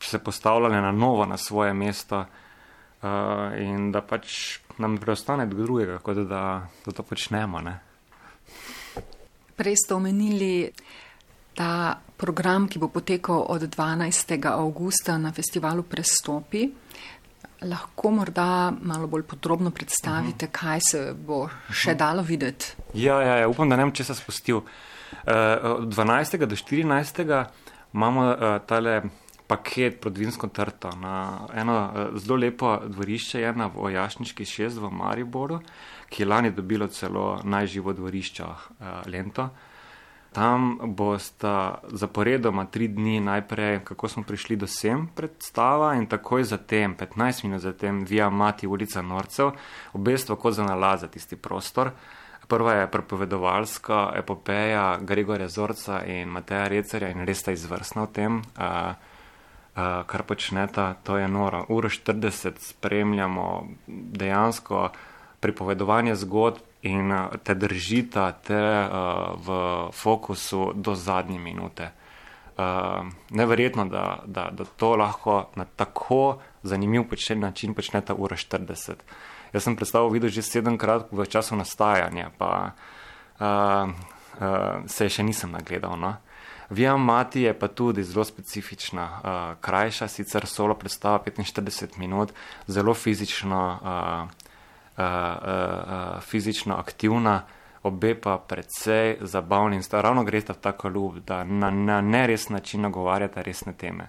se 0.00 0.18
postavljale 0.18 0.80
na 0.80 0.92
novo 0.92 1.26
na 1.26 1.36
svoje 1.36 1.74
mesto 1.74 2.18
uh, 2.18 3.08
in 3.58 3.92
da 3.92 4.00
pač 4.00 4.58
nam 4.78 4.98
preostane 4.98 5.46
drugega, 5.46 5.98
kot 5.98 6.16
da, 6.16 6.66
da 6.86 6.92
to 6.92 7.02
počnemo. 7.02 7.60
Ne? 7.60 7.78
Prej 9.56 9.76
ste 9.76 9.94
omenili 9.94 10.70
ta 11.54 12.00
program, 12.16 12.68
ki 12.68 12.78
bo 12.78 12.88
potekal 12.88 13.46
od 13.48 13.62
12. 13.62 14.46
augusta 14.50 15.18
na 15.18 15.32
festivalu 15.32 15.82
Prestopi 15.82 16.68
lahko 17.64 18.10
morda 18.10 18.72
malo 18.82 19.06
bolj 19.06 19.22
podrobno 19.22 19.70
predstavite, 19.70 20.46
uh 20.46 20.52
-huh. 20.52 20.60
kaj 20.60 20.80
se 20.90 21.14
bo 21.26 21.48
še 21.70 21.94
dalo 21.94 22.22
videti? 22.22 22.74
Ja, 22.94 23.22
ja, 23.22 23.36
ja 23.36 23.48
upam, 23.48 23.68
da 23.68 23.76
ne 23.76 23.82
bom 23.82 23.92
česa 23.92 24.14
spustil. 24.14 24.56
Uh, 24.56 24.64
od 25.62 25.94
12. 25.94 26.46
do 26.46 26.56
14. 26.56 27.44
imamo 27.94 28.30
uh, 28.30 28.66
tale 28.66 29.02
paket 29.46 30.00
pod 30.00 30.18
vinsko 30.18 30.48
trto 30.48 30.90
na 30.96 31.46
eno 31.54 31.90
uh, 31.94 32.18
zelo 32.20 32.36
lepo 32.36 32.78
dvorišče, 32.86 33.40
je 33.40 33.52
na 33.52 33.66
vojašniški 33.66 34.44
šest 34.44 34.78
v 34.78 34.90
Mariboru, 34.90 35.60
ki 36.08 36.22
je 36.22 36.26
lani 36.26 36.50
dobilo 36.50 36.86
celo 36.86 37.40
najživo 37.44 37.92
dvorišče 37.92 38.42
uh, 38.42 38.56
Lento. 39.06 39.48
Tam 40.32 40.78
bosta 40.82 41.78
zaporedoma 41.92 42.64
tri 42.64 42.88
dni 42.88 43.20
najprej, 43.20 43.84
kako 43.84 44.08
smo 44.08 44.22
prišli 44.22 44.56
do 44.56 44.66
sem 44.66 45.08
predstava 45.14 45.94
in 45.94 46.06
takoj 46.06 46.44
zatem, 46.44 46.96
15 46.96 47.44
minut 47.44 47.60
zatem, 47.60 48.04
via 48.04 48.30
Mati 48.30 48.66
ulica 48.66 49.02
Norcev, 49.02 49.52
obestvo 49.92 50.36
kot 50.36 50.54
za 50.54 50.64
nalaza 50.64 51.08
tisti 51.08 51.36
prostor. 51.36 51.90
Prva 52.48 52.72
je 52.72 52.90
prepovedovalska 52.90 54.12
epopeja 54.16 54.98
Gregorja 55.00 55.48
Zorca 55.48 56.02
in 56.04 56.28
Mateja 56.28 56.68
Recerja 56.68 57.12
in 57.12 57.26
res 57.28 57.44
sta 57.44 57.52
izvrstna 57.52 58.02
v 58.02 58.12
tem, 58.12 58.40
uh, 58.40 58.96
uh, 59.76 60.02
kar 60.06 60.22
počneta, 60.22 60.94
to 61.04 61.16
je 61.16 61.28
noro. 61.28 61.66
Uro 61.68 61.88
40 61.88 62.58
spremljamo 62.58 63.68
dejansko 63.86 64.90
pripovedovanje 65.40 66.14
zgodb 66.14 66.71
in 66.82 67.12
te 67.42 67.54
držita 67.54 68.32
te 68.32 68.58
uh, 68.58 69.34
v 69.38 69.48
fokusu 69.92 70.72
do 70.74 70.94
zadnje 70.94 71.38
minute. 71.38 71.90
Uh, 72.56 73.06
neverjetno, 73.30 73.84
da, 73.88 74.22
da, 74.26 74.50
da 74.52 74.64
to 74.64 74.96
lahko 74.96 75.50
na 75.56 75.64
tako 75.64 76.38
zanimiv 76.62 77.08
počne, 77.08 77.36
način 77.36 77.74
počne 77.74 78.00
ta 78.00 78.14
ura 78.14 78.36
40. 78.36 78.92
Jaz 79.52 79.62
sem 79.62 79.76
predstavo 79.76 80.08
videl 80.08 80.30
že 80.30 80.42
sedemkrat 80.42 81.12
v 81.12 81.26
času 81.26 81.56
nastajanja, 81.56 82.30
pa 82.38 82.72
uh, 82.72 83.90
uh, 84.40 84.84
se 84.86 85.08
še 85.08 85.22
nisem 85.22 85.52
nagledal. 85.52 85.96
No? 85.96 86.16
Via 86.72 86.96
Mati 86.96 87.42
je 87.42 87.52
pa 87.58 87.68
tudi 87.68 88.04
zelo 88.04 88.24
specifična, 88.24 89.04
uh, 89.04 89.40
krajša, 89.60 90.08
sicer 90.08 90.46
solo 90.46 90.74
predstava 90.74 91.20
45 91.24 91.98
minut, 91.98 92.32
zelo 92.66 92.94
fizično, 92.94 93.60
uh, 93.82 94.41
uh, 94.96 95.04
uh, 95.04 96.20
fizično 96.20 96.74
aktivna, 96.74 97.42
obe 97.82 98.14
pa 98.14 98.38
predvsej 98.38 99.16
zabavni 99.20 99.76
in 99.76 99.82
sta 99.82 100.00
ravno 100.00 100.24
gresta 100.24 100.52
v 100.52 100.60
tako 100.60 100.88
ljub, 100.88 101.18
da 101.26 101.44
na, 101.44 101.70
na 101.70 102.00
neres 102.00 102.48
način 102.48 102.80
nagovarjata 102.80 103.42
resne 103.42 103.72
teme. 103.72 104.08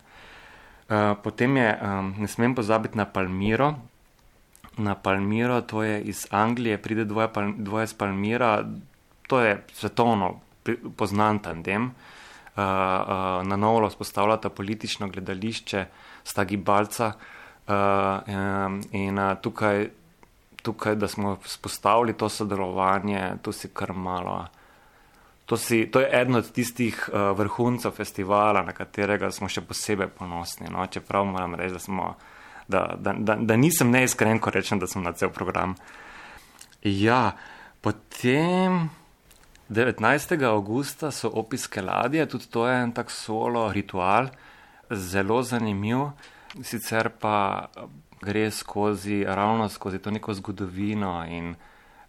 Uh, 0.89 1.17
potem 1.23 1.57
je, 1.57 1.79
um, 1.81 2.13
ne 2.17 2.27
smem 2.27 2.55
pozabiti 2.55 2.97
na 2.97 3.05
Palmiro. 3.05 3.73
Na 4.77 4.95
Palmiro, 4.95 5.61
to 5.61 5.83
je 5.83 6.01
iz 6.01 6.27
Anglije, 6.31 6.77
pride 6.77 7.05
dvoje, 7.05 7.29
dvoje 7.57 7.87
z 7.87 7.93
Palmira, 7.93 8.65
to 9.27 9.39
je 9.39 9.63
svetovno 9.73 10.39
poznan 10.97 11.39
tandem. 11.39 11.85
Uh, 11.85 11.91
uh, 12.61 13.47
na 13.47 13.55
novo 13.55 13.87
vzpostavljata 13.87 14.49
politično 14.49 15.07
gledališče, 15.07 15.85
sta 16.23 16.43
gibalca. 16.43 17.11
Uh, 17.67 17.73
in 18.91 19.19
uh, 19.19 19.37
tukaj, 19.41 19.89
tukaj, 20.63 20.95
da 20.95 21.07
smo 21.07 21.37
vzpostavili 21.43 22.13
to 22.17 22.29
sodelovanje, 22.29 23.35
to 23.41 23.51
si 23.51 23.69
kar 23.73 23.93
malo. 23.93 24.45
To, 25.45 25.57
si, 25.57 25.85
to 25.91 25.99
je 25.99 26.09
eden 26.21 26.35
od 26.39 26.51
tistih 26.51 27.09
uh, 27.09 27.37
vrhuncev 27.37 27.91
festivala, 27.91 28.63
na 28.63 28.71
katerega 28.71 29.31
smo 29.31 29.49
še 29.51 29.61
posebej 29.67 30.07
ponosni. 30.15 30.71
No? 30.71 30.85
Čeprav 30.87 31.27
moram 31.27 31.57
reči, 31.59 31.75
da, 31.75 31.83
smo, 31.83 32.13
da, 32.67 32.85
da, 32.95 33.13
da, 33.13 33.35
da 33.35 33.57
nisem 33.59 33.91
neiskren, 33.91 34.39
ko 34.39 34.53
rečem, 34.55 34.79
da 34.79 34.87
sem 34.87 35.03
na 35.03 35.11
cel 35.19 35.33
program. 35.35 35.75
Ja, 36.83 37.35
potem. 37.83 38.87
19. 39.73 40.43
augusta 40.45 41.09
so 41.11 41.29
opiske 41.39 41.81
ladje, 41.81 42.25
tudi 42.29 42.49
to 42.51 42.65
je 42.67 42.75
en 42.83 42.91
tak 42.93 43.11
solo 43.11 43.71
ritual, 43.73 44.27
zelo 44.91 45.39
zanimiv, 45.41 46.11
sicer 46.61 47.09
pa 47.09 47.69
gre 48.23 48.47
skozi 48.51 49.23
ravno 49.27 49.67
skozi 49.69 49.99
to 49.99 50.11
neko 50.11 50.33
zgodovino 50.33 51.25
in 51.29 51.53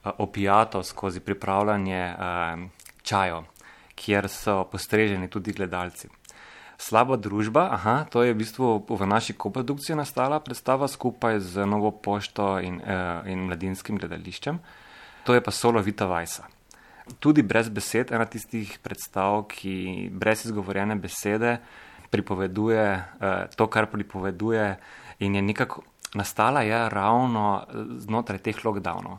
opijato 0.04 0.82
skozi 0.82 1.20
pripravljanje 1.20 2.00
eh, 2.00 2.16
čajo, 3.02 3.44
kjer 3.94 4.28
so 4.28 4.64
postreženi 4.64 5.28
tudi 5.30 5.52
gledalci. 5.52 6.08
Slaba 6.78 7.16
družba, 7.16 7.68
aha, 7.72 8.04
to 8.10 8.22
je 8.22 8.34
v 8.34 8.38
bistvu 8.38 8.72
v 8.88 9.06
naši 9.06 9.32
koprodukciji 9.32 9.96
nastala 9.96 10.40
predstava 10.40 10.88
skupaj 10.88 11.40
z 11.40 11.66
Novo 11.66 11.90
pošto 11.90 12.58
in, 12.60 12.80
eh, 12.80 13.30
in 13.32 13.46
mladinskim 13.46 13.98
gledališčem, 13.98 14.58
to 15.24 15.34
je 15.34 15.40
pa 15.40 15.50
solo 15.50 15.80
Vita 15.80 16.06
Vajsa 16.06 16.54
tudi 17.20 17.42
brez 17.42 17.68
besed, 17.68 18.12
ena 18.12 18.24
tistih 18.24 18.78
predstav, 18.82 19.44
ki 19.52 20.08
brez 20.12 20.44
izgovorjene 20.46 20.96
besede 20.96 21.58
pripoveduje 22.10 22.84
uh, 22.94 23.56
to, 23.56 23.66
kar 23.66 23.90
pripoveduje, 23.90 24.76
in 25.18 25.34
je 25.34 25.42
nekako 25.42 25.82
nastala 26.14 26.62
je 26.62 26.88
ravno 26.88 27.62
eh, 27.62 27.84
znotraj 27.98 28.38
teh 28.38 28.64
lockdownov. 28.64 29.18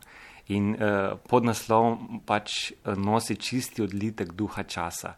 In 0.54 0.76
uh, 0.78 1.18
pod 1.26 1.42
naslovom 1.42 2.20
pač 2.22 2.70
nosi 2.86 3.34
čisti 3.34 3.82
odlitek 3.82 4.36
duha 4.38 4.62
časa. 4.70 5.16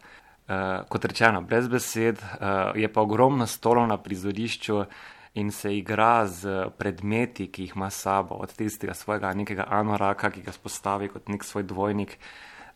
Uh, 0.48 0.88
kot 0.88 1.04
rečeno, 1.04 1.42
brez 1.44 1.68
besed, 1.68 2.16
uh, 2.16 2.72
je 2.72 2.88
pa 2.88 3.04
ogromno 3.04 3.44
stolov 3.46 3.84
na 3.90 3.98
prizorišču 4.00 4.78
in 5.36 5.52
se 5.52 5.74
igra 5.76 6.24
z 6.26 6.70
predmeti, 6.78 7.50
ki 7.52 7.66
jih 7.66 7.76
ima 7.76 7.90
sabo, 7.92 8.40
od 8.40 8.56
tistega 8.56 8.94
svojega 8.96 9.34
nekega 9.36 9.68
anoraka, 9.68 10.30
ki 10.32 10.46
ga 10.48 10.56
spostavi 10.56 11.12
kot 11.12 11.28
nek 11.28 11.44
svoj 11.44 11.68
dvojnik, 11.68 12.16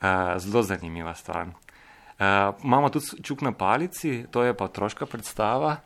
Eh, 0.02 0.38
zelo 0.38 0.62
zanimiva 0.62 1.14
stvar. 1.14 1.46
Uh, 1.46 2.54
imamo 2.64 2.88
tudi 2.90 3.22
čuk 3.22 3.40
na 3.40 3.52
palici, 3.52 4.26
to 4.30 4.42
je 4.42 4.54
pa 4.56 4.64
otroška 4.64 5.06
predstava 5.06 5.76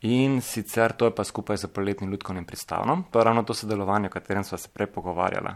in 0.00 0.40
sicer 0.40 0.92
to 0.92 1.08
je 1.08 1.14
pa 1.14 1.24
skupaj 1.24 1.56
z 1.56 1.68
poletnim 1.72 2.10
ljudkovnim 2.10 2.44
predstavom. 2.44 3.04
To 3.10 3.18
je 3.18 3.24
ravno 3.24 3.42
to 3.42 3.54
sodelovanje, 3.54 4.08
o 4.08 4.10
katerem 4.10 4.44
smo 4.44 4.58
se 4.58 4.68
prej 4.72 4.86
pogovarjali. 4.86 5.54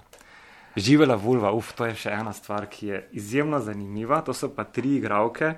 Živela 0.77 1.15
vulva, 1.15 1.53
uf, 1.53 1.73
to 1.73 1.87
je 1.87 1.95
še 1.95 2.11
ena 2.11 2.33
stvar, 2.33 2.67
ki 2.71 2.87
je 2.87 3.09
izjemno 3.13 3.61
zanimiva. 3.61 4.23
To 4.23 4.35
so 4.35 4.53
pa 4.55 4.65
tri 4.65 4.97
igravke. 4.97 5.55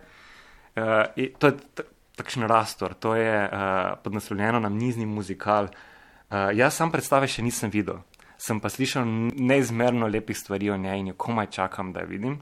Uh, 0.77 1.29
to 1.39 1.47
je 1.47 1.83
takšen 2.17 2.49
rastor, 2.49 2.95
to 2.95 3.15
je 3.15 3.33
uh, 3.45 3.99
podnaslovljeno 4.05 4.61
na 4.61 4.69
nizni 4.69 5.07
muzikal. 5.07 5.69
Uh, 5.69 6.49
jaz 6.57 6.75
sam 6.81 6.91
predstave 6.91 7.29
še 7.29 7.45
nisem 7.45 7.71
videl 7.71 8.01
sem 8.43 8.59
pa 8.59 8.67
slišal 8.69 9.07
neizmerno 9.39 10.09
lepih 10.11 10.35
stvari 10.39 10.71
o 10.71 10.77
njej 10.77 10.99
in 10.99 11.13
jo 11.13 11.15
komaj 11.15 11.47
čakam, 11.47 11.93
da 11.93 12.03
jo 12.03 12.11
vidim. 12.11 12.41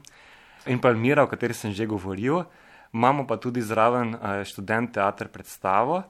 In 0.65 0.79
pa 0.81 0.93
Mira, 0.93 1.23
o 1.23 1.29
kateri 1.29 1.53
sem 1.53 1.73
že 1.73 1.85
govoril, 1.85 2.41
imamo 2.93 3.27
pa 3.27 3.37
tudi 3.37 3.61
zraven 3.61 4.15
eh, 4.15 4.43
študent 4.45 4.93
teater 4.97 5.29
predstavo. 5.29 6.01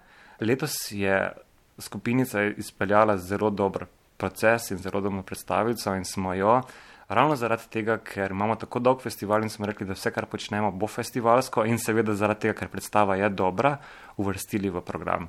Letos 0.41 0.91
je 0.91 1.31
skupinica 1.77 2.43
izpeljala 2.43 3.17
zelo 3.17 3.49
dober 3.49 3.85
proces 4.17 4.71
in 4.71 4.77
zelo 4.77 5.01
dobro 5.01 5.21
predstavico 5.21 5.95
in 5.95 6.05
smo 6.05 6.33
jo. 6.33 6.61
Ravno 7.09 7.35
zaradi 7.35 7.63
tega, 7.69 7.97
ker 7.97 8.31
imamo 8.31 8.55
tako 8.55 8.79
dolg 8.79 9.01
festival 9.01 9.43
in 9.43 9.49
smo 9.49 9.65
rekli, 9.65 9.85
da 9.85 9.93
vse, 9.93 10.13
kar 10.15 10.25
počnemo, 10.25 10.71
bo 10.71 10.87
festivalsko, 10.87 11.65
in 11.67 11.79
seveda 11.79 12.15
zaradi 12.15 12.45
tega, 12.47 12.53
ker 12.59 12.69
predstava 12.71 13.17
je 13.19 13.29
dobra, 13.29 13.75
uvrstili 14.17 14.69
v 14.69 14.81
program. 14.81 15.27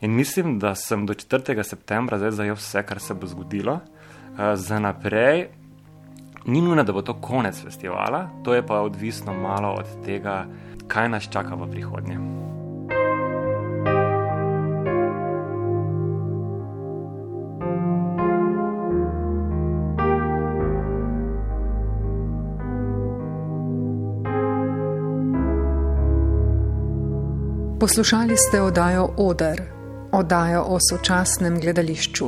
In 0.00 0.12
mislim, 0.12 0.58
da 0.58 0.74
sem 0.74 1.06
do 1.06 1.14
4. 1.14 1.62
septembra 1.64 2.18
zdaj 2.18 2.30
zajel 2.30 2.58
vse, 2.60 2.82
kar 2.84 3.00
se 3.00 3.14
bo 3.14 3.26
zgodilo. 3.26 3.80
Eh, 3.80 4.56
za 4.56 4.78
naprej, 4.78 5.48
ni 6.44 6.60
nujno, 6.60 6.84
da 6.84 6.92
bo 6.92 7.02
to 7.02 7.14
konec 7.20 7.62
festivala, 7.62 8.28
to 8.44 8.54
je 8.54 8.66
pa 8.66 8.82
odvisno 8.84 9.32
malo 9.32 9.72
od 9.78 10.04
tega, 10.04 10.44
kaj 10.88 11.08
nas 11.08 11.30
čaka 11.30 11.54
v 11.54 11.70
prihodnje. 11.70 12.18
Poslušali 27.84 28.36
ste 28.36 28.60
oddajo 28.60 29.10
Oder, 29.16 29.62
oddajo 30.12 30.62
o 30.72 30.78
sočasnem 30.90 31.60
gledališču. 31.60 32.26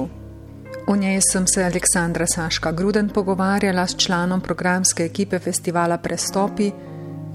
O 0.86 0.96
njej 0.96 1.20
sem 1.32 1.46
se 1.48 1.64
Aleksandra 1.64 2.26
Saška 2.28 2.72
Gruden 2.72 3.08
pogovarjala 3.08 3.86
s 3.86 3.96
članom 3.96 4.40
programske 4.40 5.04
ekipe 5.04 5.38
festivala 5.38 5.96
Prestopi 5.98 6.70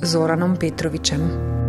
Zoranom 0.02 0.56
Petrovičem. 0.56 1.61